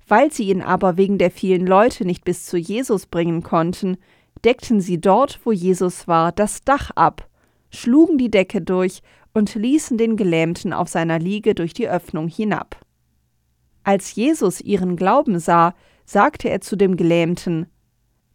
Weil 0.07 0.31
sie 0.31 0.49
ihn 0.49 0.61
aber 0.61 0.97
wegen 0.97 1.17
der 1.17 1.31
vielen 1.31 1.65
Leute 1.65 2.05
nicht 2.05 2.23
bis 2.25 2.45
zu 2.45 2.57
Jesus 2.57 3.05
bringen 3.05 3.41
konnten, 3.41 3.97
deckten 4.43 4.81
sie 4.81 4.99
dort, 4.99 5.39
wo 5.43 5.51
Jesus 5.51 6.07
war, 6.07 6.31
das 6.31 6.61
Dach 6.61 6.91
ab, 6.95 7.27
schlugen 7.71 8.17
die 8.17 8.29
Decke 8.29 8.61
durch 8.61 9.01
und 9.35 9.53
ließen 9.53 9.97
den 9.97 10.15
Gelähmten 10.15 10.73
auf 10.73 10.87
seiner 10.87 11.19
Liege 11.19 11.53
durch 11.53 11.73
die 11.73 11.89
Öffnung 11.89 12.29
hinab. 12.29 12.79
Als 13.83 14.15
Jesus 14.15 14.61
ihren 14.61 14.95
Glauben 14.95 15.39
sah, 15.39 15.75
sagte 16.05 16.49
er 16.49 16.61
zu 16.61 16.75
dem 16.75 16.95
Gelähmten 16.95 17.67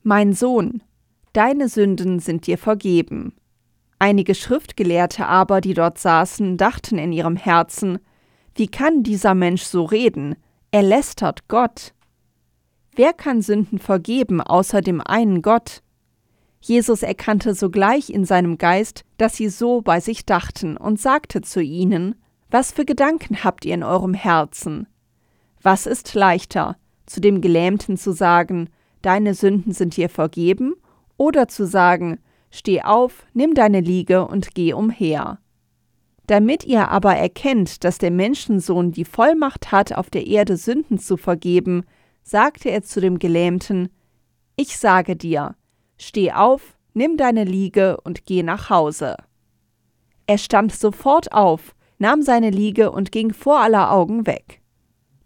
Mein 0.02 0.34
Sohn, 0.34 0.82
deine 1.32 1.68
Sünden 1.68 2.20
sind 2.20 2.46
dir 2.46 2.58
vergeben. 2.58 3.34
Einige 3.98 4.34
Schriftgelehrte 4.34 5.26
aber, 5.26 5.60
die 5.60 5.74
dort 5.74 5.98
saßen, 5.98 6.58
dachten 6.58 6.98
in 6.98 7.12
ihrem 7.12 7.36
Herzen, 7.36 7.98
wie 8.54 8.68
kann 8.68 9.02
dieser 9.02 9.34
Mensch 9.34 9.62
so 9.62 9.84
reden? 9.84 10.36
Er 10.70 10.82
lästert 10.82 11.48
Gott. 11.48 11.94
Wer 12.94 13.14
kann 13.14 13.40
Sünden 13.40 13.78
vergeben 13.78 14.42
außer 14.42 14.82
dem 14.82 15.00
einen 15.00 15.40
Gott? 15.40 15.82
Jesus 16.62 17.02
erkannte 17.02 17.54
sogleich 17.54 18.10
in 18.10 18.24
seinem 18.24 18.58
Geist, 18.58 19.04
dass 19.16 19.36
sie 19.36 19.48
so 19.48 19.80
bei 19.80 20.00
sich 20.00 20.26
dachten, 20.26 20.76
und 20.76 21.00
sagte 21.00 21.40
zu 21.40 21.62
ihnen, 21.62 22.16
Was 22.50 22.72
für 22.72 22.84
Gedanken 22.84 23.42
habt 23.44 23.64
ihr 23.64 23.74
in 23.74 23.82
eurem 23.82 24.14
Herzen? 24.14 24.86
Was 25.62 25.86
ist 25.86 26.14
leichter, 26.14 26.76
zu 27.06 27.20
dem 27.20 27.40
Gelähmten 27.40 27.96
zu 27.96 28.12
sagen, 28.12 28.68
Deine 29.02 29.32
Sünden 29.32 29.72
sind 29.72 29.96
dir 29.96 30.10
vergeben, 30.10 30.74
oder 31.16 31.48
zu 31.48 31.66
sagen, 31.66 32.18
Steh 32.50 32.82
auf, 32.82 33.26
nimm 33.32 33.54
deine 33.54 33.80
Liege 33.80 34.26
und 34.26 34.54
geh 34.54 34.72
umher. 34.72 35.38
Damit 36.26 36.64
ihr 36.64 36.88
aber 36.90 37.16
erkennt, 37.16 37.84
dass 37.84 37.98
der 37.98 38.10
Menschensohn 38.10 38.92
die 38.92 39.04
Vollmacht 39.04 39.72
hat, 39.72 39.92
auf 39.92 40.10
der 40.10 40.26
Erde 40.26 40.56
Sünden 40.56 40.98
zu 40.98 41.16
vergeben, 41.16 41.84
sagte 42.22 42.70
er 42.70 42.82
zu 42.82 43.00
dem 43.00 43.18
Gelähmten, 43.18 43.88
Ich 44.56 44.76
sage 44.76 45.16
dir, 45.16 45.56
steh 46.00 46.32
auf, 46.32 46.76
nimm 46.94 47.16
deine 47.16 47.44
Liege 47.44 48.00
und 48.00 48.26
geh 48.26 48.42
nach 48.42 48.70
Hause. 48.70 49.16
Er 50.26 50.38
stand 50.38 50.72
sofort 50.72 51.32
auf, 51.32 51.74
nahm 51.98 52.22
seine 52.22 52.50
Liege 52.50 52.90
und 52.90 53.12
ging 53.12 53.32
vor 53.32 53.60
aller 53.60 53.92
Augen 53.92 54.26
weg. 54.26 54.60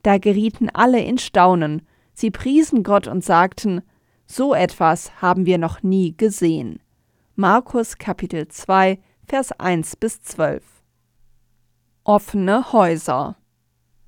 Da 0.02 0.18
gerieten 0.18 0.68
alle 0.70 1.00
in 1.00 1.18
Staunen, 1.18 1.82
sie 2.12 2.30
priesen 2.30 2.82
Gott 2.82 3.06
und 3.06 3.24
sagten, 3.24 3.82
So 4.26 4.54
etwas 4.54 5.22
haben 5.22 5.46
wir 5.46 5.58
noch 5.58 5.82
nie 5.82 6.16
gesehen. 6.16 6.80
Markus 7.36 7.98
Kapitel 7.98 8.48
2, 8.48 8.98
Vers 9.26 9.52
1 9.52 9.96
bis 9.96 10.22
12. 10.22 10.62
Offene 12.04 12.72
Häuser. 12.72 13.36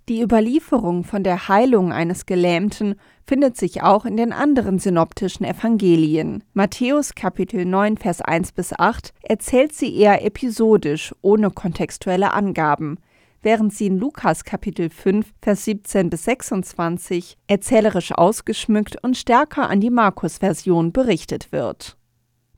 Die 0.08 0.22
Überlieferung 0.22 1.02
von 1.02 1.24
der 1.24 1.48
Heilung 1.48 1.92
eines 1.92 2.26
Gelähmten 2.26 2.94
findet 3.26 3.56
sich 3.56 3.82
auch 3.82 4.04
in 4.04 4.16
den 4.16 4.32
anderen 4.32 4.78
synoptischen 4.78 5.44
Evangelien. 5.44 6.44
Matthäus 6.54 7.16
Kapitel 7.16 7.64
9 7.64 7.96
Vers 7.96 8.20
1 8.20 8.52
bis 8.52 8.72
8 8.72 9.12
erzählt 9.22 9.72
sie 9.72 9.92
eher 9.96 10.24
episodisch, 10.24 11.12
ohne 11.22 11.50
kontextuelle 11.50 12.32
Angaben, 12.32 12.98
während 13.42 13.74
sie 13.74 13.86
in 13.86 13.98
Lukas 13.98 14.44
Kapitel 14.44 14.90
5 14.90 15.26
Vers 15.42 15.64
17 15.64 16.08
bis 16.08 16.22
26 16.22 17.36
erzählerisch 17.48 18.12
ausgeschmückt 18.12 19.02
und 19.02 19.16
stärker 19.16 19.68
an 19.68 19.80
die 19.80 19.90
Markus-Version 19.90 20.92
berichtet 20.92 21.50
wird. 21.50 21.96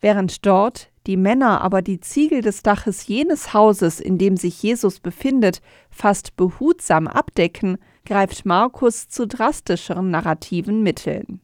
Während 0.01 0.47
dort 0.47 0.91
die 1.07 1.17
Männer 1.17 1.63
aber 1.63 1.83
die 1.83 2.01
Ziegel 2.01 2.43
des 2.43 2.63
Daches 2.63 3.07
jenes 3.07 3.55
Hauses, 3.55 3.99
in 3.99 4.19
dem 4.19 4.37
sich 4.37 4.63
Jesus 4.63 5.01
befindet, 5.01 5.61
fast 5.91 6.37
behutsam 6.37 7.09
abdecken, 7.09 7.79
greift 8.05 8.45
Markus 8.45 9.09
zu 9.09 9.27
drastischeren 9.27 10.11
narrativen 10.11 10.83
Mitteln. 10.83 11.41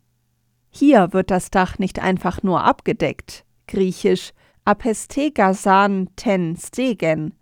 Hier 0.70 1.12
wird 1.12 1.30
das 1.30 1.50
Dach 1.50 1.78
nicht 1.78 2.00
einfach 2.00 2.42
nur 2.42 2.64
abgedeckt, 2.64 3.44
griechisch 3.66 4.32
apestegasan 4.64 6.08
ten 6.16 6.56
stegen, 6.56 7.34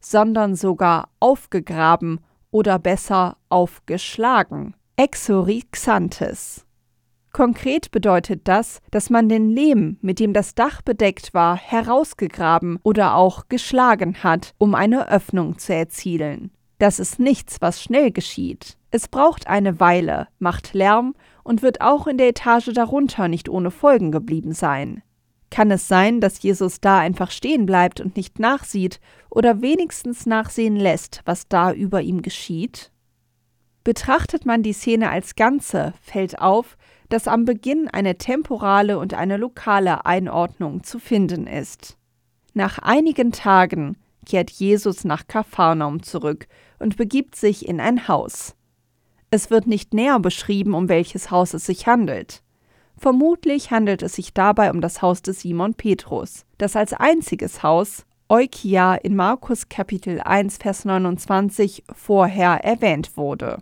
sondern 0.00 0.56
sogar 0.56 1.08
aufgegraben 1.20 2.20
oder 2.50 2.78
besser 2.78 3.36
aufgeschlagen, 3.48 4.74
exorixantes. 4.96 6.66
Konkret 7.32 7.92
bedeutet 7.92 8.42
das, 8.44 8.80
dass 8.90 9.08
man 9.08 9.28
den 9.28 9.50
Lehm, 9.50 9.98
mit 10.00 10.18
dem 10.18 10.32
das 10.32 10.54
Dach 10.54 10.82
bedeckt 10.82 11.32
war, 11.32 11.56
herausgegraben 11.56 12.78
oder 12.82 13.14
auch 13.14 13.48
geschlagen 13.48 14.22
hat, 14.22 14.52
um 14.58 14.74
eine 14.74 15.08
Öffnung 15.08 15.58
zu 15.58 15.74
erzielen. 15.74 16.50
Das 16.78 16.98
ist 16.98 17.20
nichts, 17.20 17.60
was 17.60 17.82
schnell 17.82 18.10
geschieht. 18.10 18.76
Es 18.90 19.06
braucht 19.06 19.46
eine 19.46 19.78
Weile, 19.78 20.26
macht 20.38 20.74
Lärm 20.74 21.14
und 21.44 21.62
wird 21.62 21.80
auch 21.80 22.06
in 22.06 22.18
der 22.18 22.28
Etage 22.28 22.70
darunter 22.74 23.28
nicht 23.28 23.48
ohne 23.48 23.70
Folgen 23.70 24.10
geblieben 24.10 24.52
sein. 24.52 25.02
Kann 25.50 25.70
es 25.70 25.88
sein, 25.88 26.20
dass 26.20 26.42
Jesus 26.42 26.80
da 26.80 26.98
einfach 26.98 27.30
stehen 27.30 27.66
bleibt 27.66 28.00
und 28.00 28.16
nicht 28.16 28.38
nachsieht 28.38 29.00
oder 29.30 29.60
wenigstens 29.60 30.26
nachsehen 30.26 30.76
lässt, 30.76 31.22
was 31.24 31.48
da 31.48 31.72
über 31.72 32.02
ihm 32.02 32.22
geschieht? 32.22 32.90
Betrachtet 33.82 34.46
man 34.46 34.62
die 34.62 34.72
Szene 34.72 35.10
als 35.10 35.34
Ganze, 35.36 35.94
fällt 36.00 36.40
auf, 36.40 36.76
dass 37.10 37.28
am 37.28 37.44
Beginn 37.44 37.88
eine 37.88 38.16
temporale 38.16 38.98
und 38.98 39.12
eine 39.12 39.36
lokale 39.36 40.06
Einordnung 40.06 40.82
zu 40.82 40.98
finden 40.98 41.46
ist. 41.46 41.98
Nach 42.54 42.78
einigen 42.78 43.32
Tagen 43.32 43.96
kehrt 44.24 44.50
Jesus 44.50 45.04
nach 45.04 45.26
Kapharnaum 45.26 46.02
zurück 46.02 46.46
und 46.78 46.96
begibt 46.96 47.36
sich 47.36 47.68
in 47.68 47.80
ein 47.80 48.08
Haus. 48.08 48.54
Es 49.30 49.50
wird 49.50 49.66
nicht 49.66 49.92
näher 49.92 50.18
beschrieben, 50.18 50.74
um 50.74 50.88
welches 50.88 51.30
Haus 51.30 51.52
es 51.54 51.66
sich 51.66 51.86
handelt. 51.86 52.42
Vermutlich 52.96 53.70
handelt 53.70 54.02
es 54.02 54.14
sich 54.14 54.34
dabei 54.34 54.70
um 54.70 54.80
das 54.80 55.02
Haus 55.02 55.22
des 55.22 55.40
Simon 55.40 55.74
Petrus, 55.74 56.44
das 56.58 56.76
als 56.76 56.92
einziges 56.92 57.62
Haus 57.62 58.04
Eukia 58.28 58.94
in 58.94 59.16
Markus 59.16 59.68
Kapitel 59.68 60.20
1 60.20 60.58
Vers 60.58 60.84
29 60.84 61.82
vorher 61.92 62.64
erwähnt 62.64 63.16
wurde. 63.16 63.58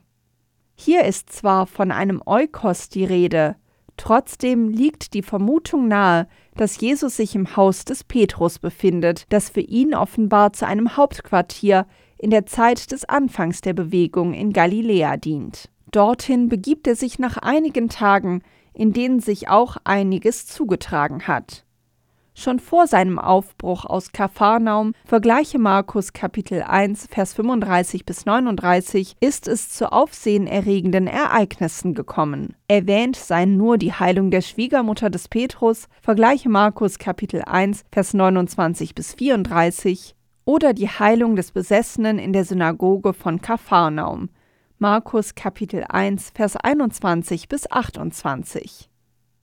Hier 0.81 1.05
ist 1.05 1.33
zwar 1.33 1.67
von 1.67 1.91
einem 1.91 2.23
Eukos 2.25 2.89
die 2.89 3.05
Rede, 3.05 3.57
trotzdem 3.97 4.69
liegt 4.69 5.13
die 5.13 5.23
Vermutung 5.23 5.89
nahe, 5.89 6.29
dass 6.57 6.81
Jesus 6.81 7.17
sich 7.17 7.35
im 7.35 7.57
Haus 7.57 7.85
des 7.85 8.05
Petrus 8.05 8.61
befindet, 8.61 9.27
das 9.29 9.51
für 9.51 9.61
ihn 9.61 9.93
offenbar 9.93 10.53
zu 10.53 10.69
einem 10.69 10.97
Hauptquartier 10.97 11.85
in 12.17 12.31
der 12.31 12.47
Zeit 12.47 12.93
des 12.93 13.05
Anfangs 13.05 13.61
der 13.61 13.73
Bewegung 13.73 14.35
in 14.35 14.53
Galiläa 14.53 15.17
dient. 15.17 15.69
Dorthin 15.91 16.49
begibt 16.49 16.87
er 16.87 16.95
sich 16.95 17.19
nach 17.19 17.39
einigen 17.39 17.89
Tagen, 17.89 18.43
in 18.73 18.93
denen 18.93 19.19
sich 19.19 19.49
auch 19.49 19.79
einiges 19.83 20.47
zugetragen 20.47 21.27
hat. 21.27 21.65
Schon 22.39 22.61
vor 22.61 22.87
seinem 22.87 23.19
Aufbruch 23.19 23.85
aus 23.85 24.13
Kapharnaum, 24.13 24.95
vergleiche 25.05 25.59
Markus 25.59 26.13
Kapitel 26.13 26.63
1, 26.63 27.09
Vers 27.11 27.35
35 27.35 28.07
bis 28.07 28.27
39, 28.27 29.17
ist 29.19 29.49
es 29.49 29.71
zu 29.71 29.91
aufsehenerregenden 29.91 31.09
Ereignissen 31.09 31.95
gekommen. 31.95 32.55
Erwähnt 32.69 33.17
seien 33.17 33.57
nur 33.57 33.77
die 33.77 33.93
Heilung 33.93 34.31
der 34.31 34.43
Schwiegermutter 34.43 35.11
des 35.11 35.27
Petrus, 35.27 35.89
vergleiche 36.01 36.49
Markus 36.49 37.01
Kapitel 37.01 37.43
1, 37.43 37.83
Vers 37.91 38.15
29 38.15 38.95
bis 38.95 39.15
34, 39.15 40.15
oder 40.45 40.75
die 40.75 40.89
Heilung 40.89 41.35
des 41.35 41.51
Besessenen 41.51 42.21
in 42.21 42.33
der 42.33 42.45
Synagoge 42.45 43.15
von 43.15 43.43
Kapharnaum, 43.43 44.29
Markus 44.79 45.35
Kapitel 45.35 45.85
1, 45.89 46.31
Vers 46.37 46.55
21 46.55 47.49
bis 47.49 47.69
28. 47.69 48.89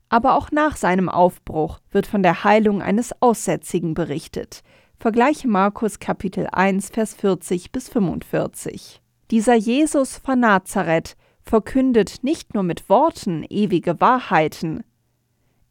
Aber 0.10 0.36
auch 0.36 0.52
nach 0.52 0.78
seinem 0.78 1.10
Aufbruch 1.10 1.80
wird 1.92 2.08
von 2.08 2.24
der 2.24 2.44
Heilung 2.44 2.82
eines 2.82 3.22
Aussätzigen 3.22 3.94
berichtet. 3.94 4.62
Vergleiche 4.98 5.48
Markus 5.48 6.00
Kapitel 6.00 6.48
1, 6.52 6.90
Vers 6.90 7.16
40 7.16 7.72
bis 7.72 7.90
45. 7.90 9.02
Dieser 9.32 9.56
Jesus 9.56 10.18
von 10.18 10.40
Nazareth 10.40 11.18
verkündet 11.42 12.24
nicht 12.24 12.54
nur 12.54 12.64
mit 12.64 12.90
Worten 12.90 13.46
ewige 13.50 14.00
Wahrheiten. 14.00 14.84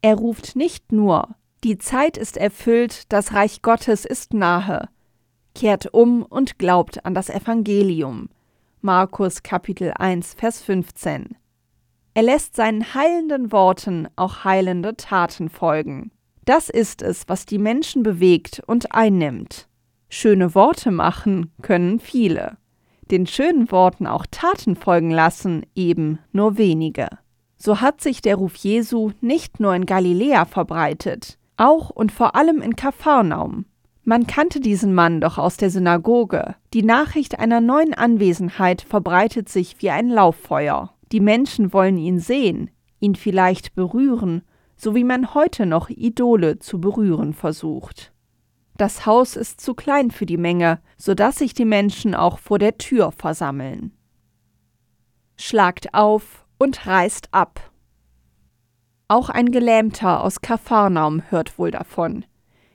Er 0.01 0.15
ruft 0.15 0.55
nicht 0.55 0.91
nur, 0.91 1.35
die 1.63 1.77
Zeit 1.77 2.17
ist 2.17 2.37
erfüllt, 2.37 3.11
das 3.11 3.33
Reich 3.33 3.61
Gottes 3.63 4.05
ist 4.05 4.33
nahe. 4.33 4.87
Kehrt 5.55 5.93
um 5.93 6.21
und 6.21 6.59
glaubt 6.59 7.05
an 7.05 7.15
das 7.15 7.29
Evangelium. 7.29 8.29
Markus 8.81 9.41
Kapitel 9.41 9.91
1, 9.97 10.35
Vers 10.35 10.61
15. 10.61 11.35
Er 12.17 12.23
lässt 12.23 12.55
seinen 12.55 12.93
heilenden 12.93 13.51
Worten 13.51 14.07
auch 14.15 14.45
heilende 14.45 14.95
Taten 14.95 15.49
folgen. 15.49 16.11
Das 16.45 16.69
ist 16.69 17.01
es, 17.01 17.27
was 17.27 17.45
die 17.45 17.57
Menschen 17.57 18.03
bewegt 18.03 18.61
und 18.65 18.93
einnimmt. 18.93 19.67
Schöne 20.07 20.55
Worte 20.55 20.91
machen 20.91 21.51
können 21.61 21.99
viele. 21.99 22.57
Den 23.11 23.27
schönen 23.27 23.69
Worten 23.69 24.07
auch 24.07 24.25
Taten 24.31 24.77
folgen 24.77 25.11
lassen 25.11 25.65
eben 25.75 26.19
nur 26.31 26.57
wenige. 26.57 27.09
So 27.57 27.81
hat 27.81 27.99
sich 27.99 28.21
der 28.21 28.37
Ruf 28.37 28.55
Jesu 28.55 29.11
nicht 29.19 29.59
nur 29.59 29.75
in 29.75 29.85
Galiläa 29.85 30.45
verbreitet, 30.45 31.37
auch 31.57 31.89
und 31.89 32.13
vor 32.13 32.37
allem 32.37 32.61
in 32.61 32.77
Kapharnaum. 32.77 33.65
Man 34.05 34.25
kannte 34.25 34.61
diesen 34.61 34.93
Mann 34.93 35.19
doch 35.19 35.37
aus 35.37 35.57
der 35.57 35.69
Synagoge. 35.69 36.55
Die 36.73 36.83
Nachricht 36.83 37.39
einer 37.39 37.59
neuen 37.59 37.93
Anwesenheit 37.93 38.83
verbreitet 38.83 39.49
sich 39.49 39.81
wie 39.81 39.89
ein 39.89 40.09
Lauffeuer. 40.09 40.94
Die 41.11 41.19
Menschen 41.19 41.73
wollen 41.73 41.97
ihn 41.97 42.19
sehen, 42.19 42.71
ihn 42.99 43.15
vielleicht 43.15 43.75
berühren, 43.75 44.41
so 44.75 44.95
wie 44.95 45.03
man 45.03 45.33
heute 45.33 45.65
noch 45.65 45.89
Idole 45.89 46.59
zu 46.59 46.81
berühren 46.81 47.33
versucht. 47.33 48.11
Das 48.77 49.05
Haus 49.05 49.35
ist 49.35 49.61
zu 49.61 49.73
klein 49.73 50.11
für 50.11 50.25
die 50.25 50.37
Menge, 50.37 50.81
so 50.97 51.13
dass 51.13 51.37
sich 51.37 51.53
die 51.53 51.65
Menschen 51.65 52.13
auch 52.13 52.39
vor 52.39 52.59
der 52.59 52.77
Tür 52.77 53.11
versammeln. 53.11 53.93
Schlagt 55.37 55.93
auf 55.93 56.45
und 56.57 56.85
reißt 56.85 57.29
ab. 57.31 57.71
Auch 59.07 59.29
ein 59.29 59.51
Gelähmter 59.51 60.23
aus 60.23 60.41
Kapharnaum 60.41 61.21
hört 61.29 61.57
wohl 61.59 61.71
davon. 61.71 62.25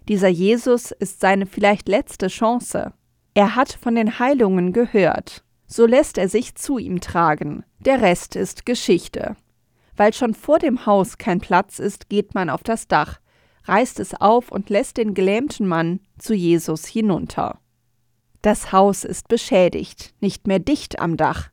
Dieser 0.09 0.29
Jesus 0.29 0.91
ist 0.93 1.21
seine 1.21 1.47
vielleicht 1.47 1.89
letzte 1.89 2.29
Chance. 2.29 2.93
Er 3.35 3.57
hat 3.57 3.73
von 3.73 3.95
den 3.95 4.19
Heilungen 4.19 4.73
gehört 4.73 5.45
so 5.71 5.87
lässt 5.87 6.19
er 6.19 6.29
sich 6.29 6.57
zu 6.57 6.79
ihm 6.79 7.01
tragen. 7.01 7.65
Der 7.79 8.03
Rest 8.03 8.35
ist 8.35 8.67
Geschichte. 8.67 9.37
Weil 9.97 10.13
schon 10.13 10.35
vor 10.35 10.59
dem 10.59 10.85
Haus 10.85 11.17
kein 11.17 11.41
Platz 11.41 11.79
ist, 11.79 12.09
geht 12.09 12.35
man 12.35 12.51
auf 12.51 12.65
das 12.65 12.89
Dach, 12.89 13.21
reißt 13.65 14.01
es 14.01 14.15
auf 14.15 14.51
und 14.51 14.69
lässt 14.69 14.97
den 14.97 15.15
gelähmten 15.15 15.69
Mann 15.69 16.01
zu 16.19 16.35
Jesus 16.35 16.87
hinunter. 16.87 17.61
Das 18.43 18.73
Haus 18.73 19.05
ist 19.05 19.29
beschädigt, 19.29 20.13
nicht 20.21 20.49
mehr 20.49 20.59
dicht 20.59 20.99
am 20.99 21.17
Dach. 21.17 21.51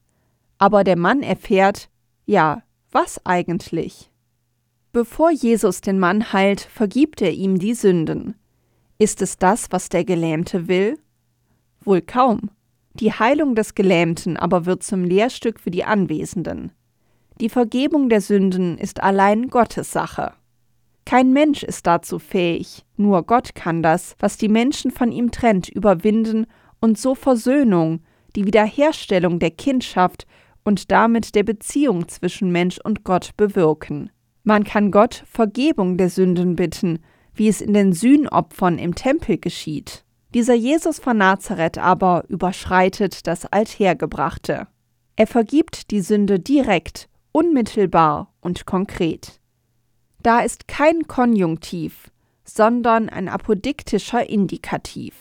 Aber 0.57 0.83
der 0.83 0.97
Mann 0.97 1.21
erfährt, 1.21 1.89
ja, 2.25 2.63
was 2.91 3.23
eigentlich? 3.23 4.09
Bevor 4.93 5.29
Jesus 5.29 5.81
den 5.81 5.99
Mann 5.99 6.33
heilt, 6.33 6.61
vergibt 6.61 7.21
er 7.21 7.33
ihm 7.33 7.59
die 7.59 7.75
Sünden. 7.75 8.33
Ist 8.97 9.21
es 9.21 9.37
das, 9.37 9.71
was 9.71 9.89
der 9.89 10.05
Gelähmte 10.05 10.67
will? 10.67 10.97
Wohl 11.81 12.01
kaum. 12.01 12.49
Die 12.99 13.13
Heilung 13.13 13.53
des 13.53 13.75
Gelähmten 13.75 14.37
aber 14.37 14.65
wird 14.65 14.81
zum 14.81 15.03
Lehrstück 15.03 15.59
für 15.59 15.69
die 15.69 15.83
Anwesenden. 15.83 16.71
Die 17.39 17.49
Vergebung 17.49 18.09
der 18.09 18.21
Sünden 18.21 18.79
ist 18.79 19.03
allein 19.03 19.49
Gottes 19.49 19.91
Sache. 19.91 20.33
Kein 21.05 21.31
Mensch 21.31 21.61
ist 21.61 21.85
dazu 21.85 22.17
fähig, 22.17 22.83
nur 22.97 23.21
Gott 23.23 23.53
kann 23.53 23.83
das, 23.83 24.15
was 24.19 24.37
die 24.37 24.49
Menschen 24.49 24.89
von 24.89 25.11
ihm 25.11 25.29
trennt, 25.31 25.69
überwinden 25.69 26.47
und 26.81 26.97
so 26.97 27.13
Versöhnung, 27.13 28.01
die 28.35 28.45
Wiederherstellung 28.45 29.37
der 29.37 29.51
Kindschaft 29.51 30.25
und 30.63 30.91
damit 30.91 31.35
der 31.35 31.43
Beziehung 31.43 32.07
zwischen 32.07 32.51
Mensch 32.51 32.79
und 32.83 33.03
Gott 33.03 33.37
bewirken. 33.37 34.09
Man 34.43 34.63
kann 34.63 34.89
Gott 34.89 35.23
Vergebung 35.27 35.97
der 35.97 36.09
Sünden 36.09 36.55
bitten, 36.55 36.99
wie 37.35 37.47
es 37.47 37.61
in 37.61 37.73
den 37.73 37.93
Sühnopfern 37.93 38.79
im 38.79 38.95
Tempel 38.95 39.37
geschieht. 39.37 40.03
Dieser 40.37 40.53
Jesus 40.53 40.99
von 40.99 41.17
Nazareth 41.17 41.79
aber 41.79 42.23
überschreitet 42.27 43.25
das 43.25 43.47
Althergebrachte. 43.47 44.67
Er 45.15 45.25
vergibt 45.25 45.89
die 45.89 46.01
Sünde 46.01 46.39
direkt, 46.39 47.09
unmittelbar 47.31 48.31
und 48.39 48.67
konkret. 48.67 49.39
Da 50.21 50.41
ist 50.41 50.67
kein 50.67 51.07
Konjunktiv, 51.07 52.11
sondern 52.43 53.09
ein 53.09 53.29
apodiktischer 53.29 54.29
Indikativ. 54.29 55.15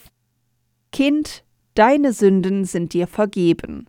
Kind, 0.92 1.44
deine 1.74 2.12
Sünden 2.12 2.66
sind 2.66 2.92
dir 2.92 3.06
vergeben. 3.06 3.88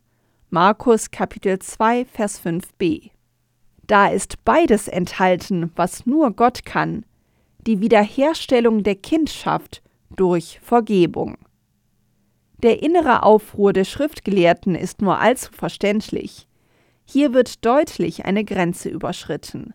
Markus 0.49 1.11
Kapitel 1.11 1.59
2 1.59 2.05
Vers 2.05 2.41
5b. 2.41 3.11
Da 3.85 4.07
ist 4.07 4.45
beides 4.45 4.87
enthalten, 4.87 5.73
was 5.75 6.05
nur 6.05 6.31
Gott 6.31 6.63
kann, 6.63 7.05
die 7.59 7.81
Wiederherstellung 7.81 8.83
der 8.83 8.95
Kindschaft 8.95 9.81
durch 10.15 10.59
Vergebung. 10.61 11.37
Der 12.63 12.81
innere 12.81 13.23
Aufruhr 13.23 13.73
der 13.73 13.85
Schriftgelehrten 13.85 14.75
ist 14.75 15.01
nur 15.01 15.19
allzu 15.19 15.51
verständlich. 15.51 16.47
Hier 17.05 17.33
wird 17.33 17.63
deutlich 17.65 18.25
eine 18.25 18.43
Grenze 18.43 18.89
überschritten. 18.89 19.73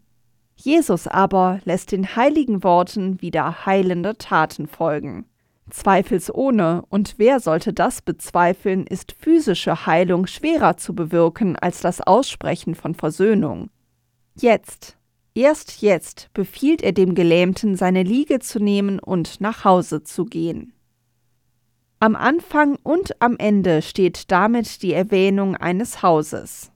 Jesus 0.56 1.06
aber 1.06 1.60
lässt 1.64 1.92
den 1.92 2.16
heiligen 2.16 2.62
Worten 2.62 3.20
wieder 3.20 3.66
heilende 3.66 4.18
Taten 4.18 4.66
folgen. 4.66 5.26
Zweifelsohne, 5.70 6.84
und 6.88 7.14
wer 7.18 7.40
sollte 7.40 7.72
das 7.72 8.02
bezweifeln, 8.02 8.86
ist 8.86 9.12
physische 9.18 9.86
Heilung 9.86 10.26
schwerer 10.26 10.76
zu 10.76 10.94
bewirken 10.94 11.56
als 11.56 11.80
das 11.80 12.00
Aussprechen 12.00 12.74
von 12.74 12.94
Versöhnung. 12.94 13.70
Jetzt, 14.34 14.98
Erst 15.34 15.80
jetzt 15.80 16.28
befiehlt 16.34 16.82
er 16.82 16.92
dem 16.92 17.14
Gelähmten, 17.14 17.76
seine 17.76 18.02
Liege 18.02 18.38
zu 18.38 18.58
nehmen 18.58 18.98
und 18.98 19.40
nach 19.40 19.64
Hause 19.64 20.02
zu 20.02 20.26
gehen. 20.26 20.74
Am 22.00 22.16
Anfang 22.16 22.76
und 22.82 23.22
am 23.22 23.36
Ende 23.38 23.80
steht 23.80 24.30
damit 24.30 24.82
die 24.82 24.92
Erwähnung 24.92 25.56
eines 25.56 26.02
Hauses. 26.02 26.70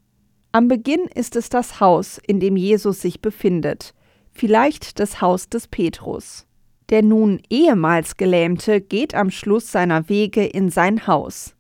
Am 0.53 0.69
Beginn 0.69 1.07
ist 1.15 1.37
es 1.37 1.51
das 1.51 1.81
Haus, 1.81 2.19
in 2.27 2.41
dem 2.41 2.57
Jesus 2.57 3.03
sich 3.03 3.21
befindet, 3.21 3.93
vielleicht 4.33 5.01
das 5.01 5.21
Haus 5.21 5.51
des 5.51 5.69
Petrus. 5.69 6.47
Der 6.89 7.03
nun 7.03 7.43
ehemals 7.51 8.17
Gelähmte 8.17 8.81
geht 8.81 9.15
am 9.15 9.31
Schluss 9.31 9.71
seiner 9.71 10.09
Wege 10.09 10.47
in 10.47 10.71
sein 10.71 11.07
Haus. 11.07 11.55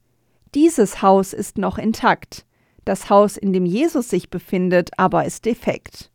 Dieses 0.54 1.02
Haus 1.02 1.32
ist 1.32 1.58
noch 1.58 1.76
intakt, 1.76 2.46
das 2.84 3.10
Haus, 3.10 3.36
in 3.36 3.52
dem 3.52 3.66
Jesus 3.66 4.08
sich 4.08 4.30
befindet, 4.30 4.90
aber 4.96 5.24
ist 5.26 5.44
defekt. 5.44 6.10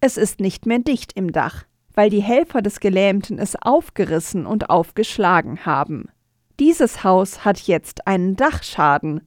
Es 0.00 0.16
ist 0.16 0.40
nicht 0.40 0.66
mehr 0.66 0.78
dicht 0.78 1.12
im 1.14 1.32
Dach, 1.32 1.64
weil 1.94 2.10
die 2.10 2.22
Helfer 2.22 2.62
des 2.62 2.80
Gelähmten 2.80 3.38
es 3.38 3.56
aufgerissen 3.60 4.46
und 4.46 4.68
aufgeschlagen 4.68 5.64
haben. 5.64 6.08
Dieses 6.60 7.04
Haus 7.04 7.44
hat 7.44 7.58
jetzt 7.60 8.06
einen 8.06 8.36
Dachschaden, 8.36 9.22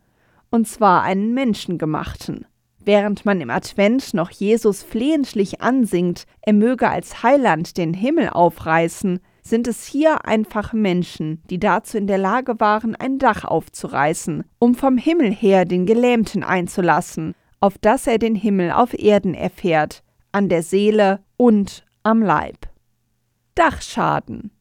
und 0.52 0.68
zwar 0.68 1.04
einen 1.04 1.34
menschengemachten. 1.34 2.46
Während 2.84 3.26
man 3.26 3.42
im 3.42 3.50
Advent 3.50 4.14
noch 4.14 4.32
Jesus 4.32 4.84
flehentlich 4.84 5.62
ansingt, 5.62 6.26
er 6.42 6.54
möge 6.54 6.90
als 6.90 7.24
Heiland 7.24 7.78
den 7.78 7.94
Himmel 7.94 8.30
aufreißen, 8.30 9.20
sind 9.42 9.68
es 9.68 9.86
hier 9.86 10.26
einfach 10.26 10.74
Menschen, 10.74 11.42
die 11.50 11.60
dazu 11.60 11.98
in 11.98 12.08
der 12.08 12.18
Lage 12.18 12.60
waren, 12.60 12.96
ein 12.96 13.18
Dach 13.18 13.44
aufzureißen, 13.44 14.44
um 14.60 14.76
vom 14.76 14.98
Himmel 14.98 15.32
her 15.32 15.66
den 15.66 15.86
Gelähmten 15.86 16.44
einzulassen, 16.44 17.36
auf 17.60 17.78
dass 17.78 18.08
er 18.08 18.18
den 18.18 18.36
Himmel 18.36 18.72
auf 18.72 18.98
Erden 18.98 19.34
erfährt, 19.34 20.04
an 20.32 20.50
der 20.50 20.64
Seele 20.64 21.24
und 21.38 21.86
am 22.04 22.22
Leib. 22.22 22.68
Dachschaden. 23.56 24.52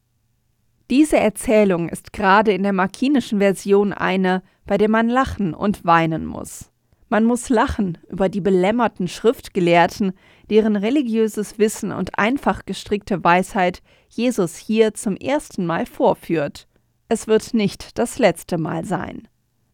Diese 0.90 1.18
Erzählung 1.18 1.88
ist 1.88 2.12
gerade 2.12 2.52
in 2.52 2.62
der 2.62 2.72
markinischen 2.72 3.40
Version 3.40 3.92
eine, 3.92 4.42
bei 4.66 4.78
der 4.78 4.88
man 4.88 5.08
lachen 5.08 5.54
und 5.54 5.84
weinen 5.84 6.24
muss. 6.24 6.70
Man 7.10 7.24
muss 7.24 7.48
lachen 7.48 7.98
über 8.08 8.28
die 8.28 8.40
belämmerten 8.40 9.08
Schriftgelehrten, 9.08 10.12
deren 10.50 10.76
religiöses 10.76 11.58
Wissen 11.58 11.92
und 11.92 12.18
einfach 12.18 12.66
gestrickte 12.66 13.22
Weisheit 13.24 13.82
Jesus 14.08 14.56
hier 14.56 14.94
zum 14.94 15.16
ersten 15.16 15.64
Mal 15.64 15.86
vorführt. 15.86 16.66
Es 17.08 17.26
wird 17.26 17.54
nicht 17.54 17.98
das 17.98 18.18
letzte 18.18 18.58
Mal 18.58 18.84
sein. 18.84 19.28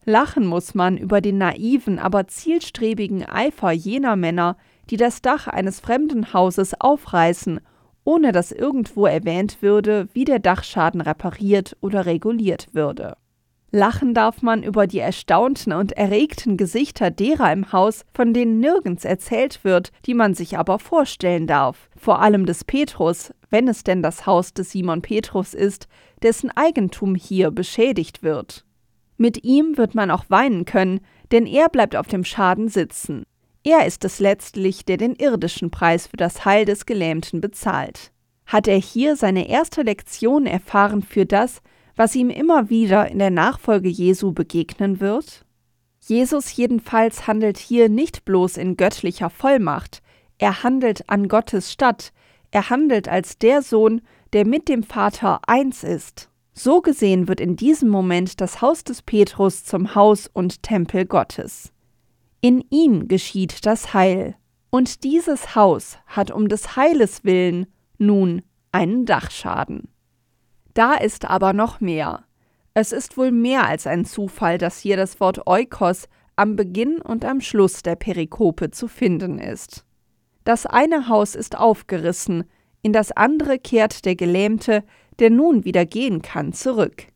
Lachen 0.04 0.46
muss 0.46 0.74
man 0.74 0.96
über 0.96 1.20
den 1.20 1.38
naiven, 1.38 1.98
aber 1.98 2.28
zielstrebigen 2.28 3.24
Eifer 3.24 3.72
jener 3.72 4.16
Männer, 4.16 4.56
die 4.90 4.96
das 4.96 5.22
Dach 5.22 5.46
eines 5.46 5.80
fremden 5.80 6.32
Hauses 6.32 6.80
aufreißen, 6.80 7.60
ohne 8.04 8.32
dass 8.32 8.52
irgendwo 8.52 9.06
erwähnt 9.06 9.62
würde, 9.62 10.08
wie 10.12 10.24
der 10.24 10.38
Dachschaden 10.38 11.00
repariert 11.00 11.76
oder 11.80 12.06
reguliert 12.06 12.68
würde. 12.72 13.16
Lachen 13.74 14.14
darf 14.14 14.40
man 14.40 14.62
über 14.62 14.86
die 14.86 15.00
erstaunten 15.00 15.72
und 15.72 15.92
erregten 15.92 16.56
Gesichter 16.56 17.10
derer 17.10 17.52
im 17.52 17.72
Haus, 17.72 18.04
von 18.14 18.32
denen 18.32 18.60
nirgends 18.60 19.04
erzählt 19.04 19.64
wird, 19.64 19.90
die 20.06 20.14
man 20.14 20.34
sich 20.34 20.56
aber 20.56 20.78
vorstellen 20.78 21.48
darf, 21.48 21.88
vor 21.96 22.22
allem 22.22 22.46
des 22.46 22.62
Petrus, 22.62 23.34
wenn 23.50 23.66
es 23.66 23.82
denn 23.82 24.00
das 24.00 24.26
Haus 24.26 24.54
des 24.54 24.70
Simon 24.70 25.02
Petrus 25.02 25.54
ist, 25.54 25.88
dessen 26.22 26.52
Eigentum 26.56 27.16
hier 27.16 27.50
beschädigt 27.50 28.22
wird. 28.22 28.64
Mit 29.16 29.42
ihm 29.42 29.76
wird 29.76 29.96
man 29.96 30.12
auch 30.12 30.26
weinen 30.28 30.66
können, 30.66 31.00
denn 31.32 31.44
er 31.44 31.68
bleibt 31.68 31.96
auf 31.96 32.06
dem 32.06 32.22
Schaden 32.22 32.68
sitzen. 32.68 33.24
Er 33.66 33.86
ist 33.86 34.04
es 34.04 34.20
letztlich, 34.20 34.84
der 34.84 34.98
den 34.98 35.14
irdischen 35.14 35.70
Preis 35.70 36.06
für 36.06 36.18
das 36.18 36.44
Heil 36.44 36.66
des 36.66 36.84
Gelähmten 36.84 37.40
bezahlt. 37.40 38.12
Hat 38.44 38.68
er 38.68 38.76
hier 38.76 39.16
seine 39.16 39.48
erste 39.48 39.82
Lektion 39.82 40.44
erfahren 40.44 41.02
für 41.02 41.24
das, 41.24 41.62
was 41.96 42.14
ihm 42.14 42.28
immer 42.28 42.68
wieder 42.68 43.08
in 43.08 43.18
der 43.18 43.30
Nachfolge 43.30 43.88
Jesu 43.88 44.32
begegnen 44.32 45.00
wird? 45.00 45.46
Jesus 46.00 46.54
jedenfalls 46.54 47.26
handelt 47.26 47.56
hier 47.56 47.88
nicht 47.88 48.26
bloß 48.26 48.58
in 48.58 48.76
göttlicher 48.76 49.30
Vollmacht, 49.30 50.02
er 50.36 50.62
handelt 50.62 51.08
an 51.08 51.28
Gottes 51.28 51.72
statt, 51.72 52.12
er 52.50 52.68
handelt 52.68 53.08
als 53.08 53.38
der 53.38 53.62
Sohn, 53.62 54.02
der 54.34 54.46
mit 54.46 54.68
dem 54.68 54.82
Vater 54.82 55.40
eins 55.46 55.84
ist. 55.84 56.28
So 56.52 56.82
gesehen 56.82 57.28
wird 57.28 57.40
in 57.40 57.56
diesem 57.56 57.88
Moment 57.88 58.40
das 58.42 58.60
Haus 58.60 58.84
des 58.84 59.00
Petrus 59.00 59.64
zum 59.64 59.94
Haus 59.94 60.28
und 60.30 60.62
Tempel 60.62 61.06
Gottes. 61.06 61.73
In 62.44 62.62
ihm 62.68 63.08
geschieht 63.08 63.64
das 63.64 63.94
Heil, 63.94 64.36
und 64.68 65.02
dieses 65.02 65.54
Haus 65.54 65.96
hat 66.04 66.30
um 66.30 66.48
des 66.48 66.76
Heiles 66.76 67.24
willen 67.24 67.66
nun 67.96 68.42
einen 68.70 69.06
Dachschaden. 69.06 69.88
Da 70.74 70.92
ist 70.92 71.24
aber 71.24 71.54
noch 71.54 71.80
mehr. 71.80 72.24
Es 72.74 72.92
ist 72.92 73.16
wohl 73.16 73.30
mehr 73.30 73.66
als 73.66 73.86
ein 73.86 74.04
Zufall, 74.04 74.58
dass 74.58 74.78
hier 74.78 74.98
das 74.98 75.20
Wort 75.20 75.46
Eukos 75.46 76.06
am 76.36 76.54
Beginn 76.54 77.00
und 77.00 77.24
am 77.24 77.40
Schluss 77.40 77.82
der 77.82 77.96
Perikope 77.96 78.70
zu 78.70 78.88
finden 78.88 79.38
ist. 79.38 79.86
Das 80.44 80.66
eine 80.66 81.08
Haus 81.08 81.36
ist 81.36 81.56
aufgerissen, 81.56 82.44
in 82.82 82.92
das 82.92 83.10
andere 83.10 83.58
kehrt 83.58 84.04
der 84.04 84.16
Gelähmte, 84.16 84.84
der 85.18 85.30
nun 85.30 85.64
wieder 85.64 85.86
gehen 85.86 86.20
kann, 86.20 86.52
zurück. 86.52 87.06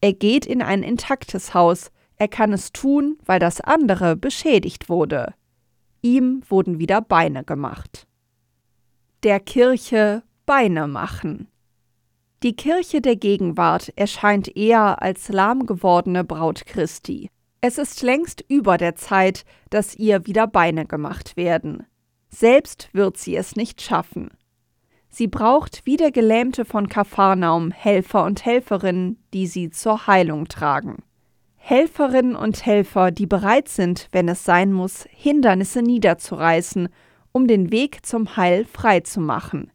Er 0.00 0.12
geht 0.12 0.46
in 0.46 0.62
ein 0.62 0.84
intaktes 0.84 1.54
Haus, 1.54 1.90
er 2.18 2.28
kann 2.28 2.52
es 2.52 2.72
tun, 2.72 3.18
weil 3.24 3.38
das 3.38 3.60
andere 3.60 4.16
beschädigt 4.16 4.88
wurde. 4.88 5.34
Ihm 6.02 6.42
wurden 6.48 6.78
wieder 6.78 7.00
Beine 7.00 7.44
gemacht. 7.44 8.06
Der 9.22 9.40
Kirche 9.40 10.22
Beine 10.46 10.86
machen. 10.86 11.48
Die 12.42 12.54
Kirche 12.54 13.00
der 13.00 13.16
Gegenwart 13.16 13.92
erscheint 13.96 14.56
eher 14.56 15.02
als 15.02 15.28
lahm 15.28 15.66
gewordene 15.66 16.22
Braut 16.22 16.66
Christi. 16.66 17.30
Es 17.60 17.78
ist 17.78 18.02
längst 18.02 18.44
über 18.48 18.78
der 18.78 18.94
Zeit, 18.94 19.44
dass 19.70 19.96
ihr 19.96 20.26
wieder 20.26 20.46
Beine 20.46 20.86
gemacht 20.86 21.36
werden. 21.36 21.84
Selbst 22.28 22.90
wird 22.92 23.16
sie 23.16 23.34
es 23.34 23.56
nicht 23.56 23.82
schaffen. 23.82 24.30
Sie 25.08 25.26
braucht 25.26 25.84
wie 25.84 25.96
der 25.96 26.12
Gelähmte 26.12 26.64
von 26.64 26.88
Kapharnaum 26.88 27.72
Helfer 27.72 28.24
und 28.24 28.44
Helferinnen, 28.44 29.20
die 29.32 29.48
sie 29.48 29.70
zur 29.70 30.06
Heilung 30.06 30.46
tragen. 30.46 31.02
Helferinnen 31.70 32.34
und 32.34 32.64
Helfer, 32.64 33.10
die 33.10 33.26
bereit 33.26 33.68
sind, 33.68 34.08
wenn 34.10 34.26
es 34.30 34.42
sein 34.42 34.72
muss, 34.72 35.04
Hindernisse 35.10 35.82
niederzureißen, 35.82 36.88
um 37.32 37.46
den 37.46 37.70
Weg 37.70 38.06
zum 38.06 38.38
Heil 38.38 38.64
frei 38.64 39.00
zu 39.00 39.20
machen. 39.20 39.70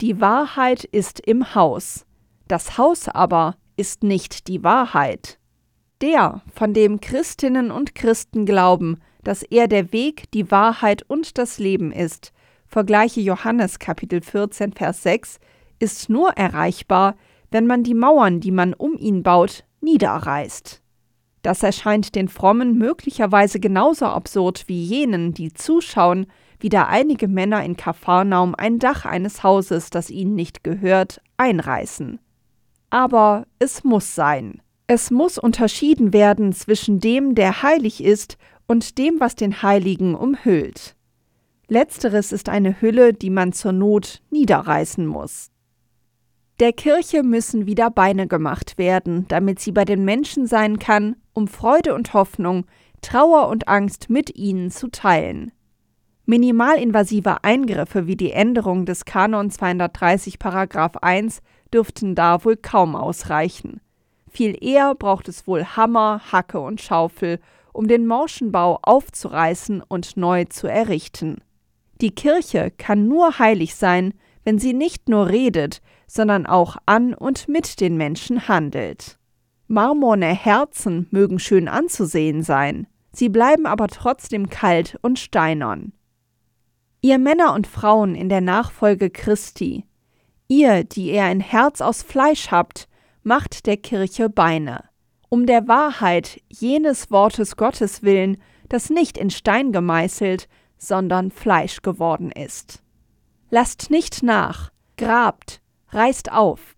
Die 0.00 0.20
Wahrheit 0.20 0.84
ist 0.84 1.18
im 1.18 1.56
Haus, 1.56 2.06
das 2.46 2.78
Haus 2.78 3.08
aber 3.08 3.56
ist 3.76 4.04
nicht 4.04 4.46
die 4.46 4.62
Wahrheit. 4.62 5.40
Der, 6.02 6.42
von 6.54 6.72
dem 6.72 7.00
Christinnen 7.00 7.72
und 7.72 7.96
Christen 7.96 8.46
glauben, 8.46 9.00
dass 9.24 9.42
er 9.42 9.66
der 9.66 9.92
Weg, 9.92 10.30
die 10.30 10.52
Wahrheit 10.52 11.02
und 11.02 11.36
das 11.36 11.58
Leben 11.58 11.90
ist, 11.90 12.32
vergleiche 12.68 13.20
Johannes 13.20 13.80
Kapitel 13.80 14.20
14, 14.20 14.72
Vers 14.72 15.02
6, 15.02 15.40
ist 15.80 16.08
nur 16.08 16.30
erreichbar, 16.36 17.16
wenn 17.50 17.66
man 17.66 17.82
die 17.82 17.94
Mauern, 17.94 18.38
die 18.38 18.52
man 18.52 18.72
um 18.72 18.96
ihn 18.96 19.24
baut, 19.24 19.64
niederreißt. 19.80 20.80
Das 21.42 21.62
erscheint 21.62 22.14
den 22.14 22.28
Frommen 22.28 22.78
möglicherweise 22.78 23.60
genauso 23.60 24.06
absurd 24.06 24.64
wie 24.66 24.82
jenen, 24.82 25.34
die 25.34 25.52
zuschauen, 25.52 26.26
wie 26.60 26.68
da 26.68 26.86
einige 26.86 27.28
Männer 27.28 27.64
in 27.64 27.76
Kapharnaum 27.76 28.54
ein 28.56 28.78
Dach 28.78 29.04
eines 29.04 29.42
Hauses, 29.42 29.90
das 29.90 30.10
ihnen 30.10 30.34
nicht 30.34 30.64
gehört, 30.64 31.20
einreißen. 31.36 32.18
Aber 32.90 33.46
es 33.58 33.84
muss 33.84 34.14
sein. 34.14 34.60
Es 34.86 35.10
muss 35.10 35.38
unterschieden 35.38 36.12
werden 36.12 36.52
zwischen 36.52 36.98
dem, 36.98 37.34
der 37.34 37.62
heilig 37.62 38.02
ist, 38.02 38.38
und 38.66 38.98
dem, 38.98 39.20
was 39.20 39.34
den 39.34 39.62
Heiligen 39.62 40.14
umhüllt. 40.14 40.94
Letzteres 41.68 42.32
ist 42.32 42.48
eine 42.48 42.80
Hülle, 42.80 43.12
die 43.12 43.30
man 43.30 43.52
zur 43.52 43.72
Not 43.72 44.22
niederreißen 44.30 45.06
muss. 45.06 45.50
Der 46.60 46.72
Kirche 46.72 47.22
müssen 47.22 47.66
wieder 47.66 47.88
Beine 47.88 48.26
gemacht 48.26 48.78
werden, 48.78 49.26
damit 49.28 49.60
sie 49.60 49.70
bei 49.70 49.84
den 49.84 50.04
Menschen 50.04 50.48
sein 50.48 50.80
kann, 50.80 51.14
um 51.32 51.46
Freude 51.46 51.94
und 51.94 52.14
Hoffnung, 52.14 52.66
Trauer 53.00 53.46
und 53.46 53.68
Angst 53.68 54.10
mit 54.10 54.34
ihnen 54.34 54.72
zu 54.72 54.88
teilen. 54.88 55.52
Minimalinvasive 56.26 57.44
Eingriffe 57.44 58.08
wie 58.08 58.16
die 58.16 58.32
Änderung 58.32 58.86
des 58.86 59.04
Kanon 59.04 59.50
230 59.50 60.40
Paragraph 60.40 60.96
1 60.96 61.42
dürften 61.72 62.16
da 62.16 62.44
wohl 62.44 62.56
kaum 62.56 62.96
ausreichen. 62.96 63.80
Viel 64.28 64.58
eher 64.60 64.96
braucht 64.96 65.28
es 65.28 65.46
wohl 65.46 65.64
Hammer, 65.64 66.20
Hacke 66.32 66.58
und 66.58 66.80
Schaufel, 66.80 67.38
um 67.72 67.86
den 67.86 68.04
Morschenbau 68.04 68.80
aufzureißen 68.82 69.80
und 69.86 70.16
neu 70.16 70.44
zu 70.46 70.66
errichten. 70.66 71.38
Die 72.00 72.10
Kirche 72.10 72.72
kann 72.76 73.06
nur 73.06 73.38
heilig 73.38 73.76
sein, 73.76 74.12
wenn 74.42 74.58
sie 74.58 74.72
nicht 74.72 75.08
nur 75.08 75.28
redet, 75.28 75.80
sondern 76.08 76.46
auch 76.46 76.76
an 76.86 77.14
und 77.14 77.46
mit 77.46 77.80
den 77.80 77.96
Menschen 77.96 78.48
handelt. 78.48 79.18
Marmorne 79.68 80.34
Herzen 80.34 81.06
mögen 81.10 81.38
schön 81.38 81.68
anzusehen 81.68 82.42
sein, 82.42 82.88
sie 83.12 83.28
bleiben 83.28 83.66
aber 83.66 83.86
trotzdem 83.86 84.48
kalt 84.48 84.98
und 85.02 85.18
steinern. 85.18 85.92
Ihr 87.02 87.18
Männer 87.18 87.54
und 87.54 87.66
Frauen 87.66 88.16
in 88.16 88.28
der 88.28 88.40
Nachfolge 88.40 89.10
Christi, 89.10 89.84
ihr, 90.48 90.82
die 90.82 91.12
ihr 91.12 91.24
ein 91.24 91.40
Herz 91.40 91.80
aus 91.80 92.02
Fleisch 92.02 92.50
habt, 92.50 92.88
macht 93.22 93.66
der 93.66 93.76
Kirche 93.76 94.30
Beine, 94.30 94.84
um 95.28 95.46
der 95.46 95.68
Wahrheit 95.68 96.40
jenes 96.48 97.10
Wortes 97.10 97.56
Gottes 97.56 98.02
willen, 98.02 98.38
das 98.70 98.88
nicht 98.88 99.18
in 99.18 99.30
Stein 99.30 99.70
gemeißelt, 99.70 100.48
sondern 100.78 101.30
Fleisch 101.30 101.82
geworden 101.82 102.32
ist. 102.32 102.82
Lasst 103.50 103.90
nicht 103.90 104.22
nach, 104.22 104.70
grabt, 104.96 105.60
reißt 105.90 106.32
auf. 106.32 106.76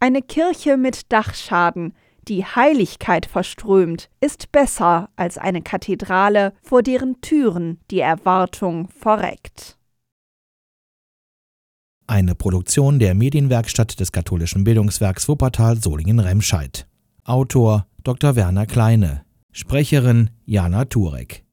Eine 0.00 0.22
Kirche 0.22 0.76
mit 0.76 1.12
Dachschaden, 1.12 1.94
die 2.28 2.44
Heiligkeit 2.44 3.26
verströmt, 3.26 4.10
ist 4.20 4.52
besser 4.52 5.08
als 5.16 5.38
eine 5.38 5.62
Kathedrale, 5.62 6.52
vor 6.62 6.82
deren 6.82 7.20
Türen 7.20 7.80
die 7.90 8.00
Erwartung 8.00 8.88
verreckt. 8.88 9.78
Eine 12.08 12.34
Produktion 12.34 12.98
der 12.98 13.14
Medienwerkstatt 13.14 13.98
des 13.98 14.12
katholischen 14.12 14.64
Bildungswerks 14.64 15.28
Wuppertal 15.28 15.80
Solingen-Remscheid. 15.82 16.86
Autor 17.24 17.86
Dr. 18.04 18.36
Werner 18.36 18.66
Kleine. 18.66 19.24
Sprecherin 19.50 20.30
Jana 20.44 20.84
Turek. 20.84 21.45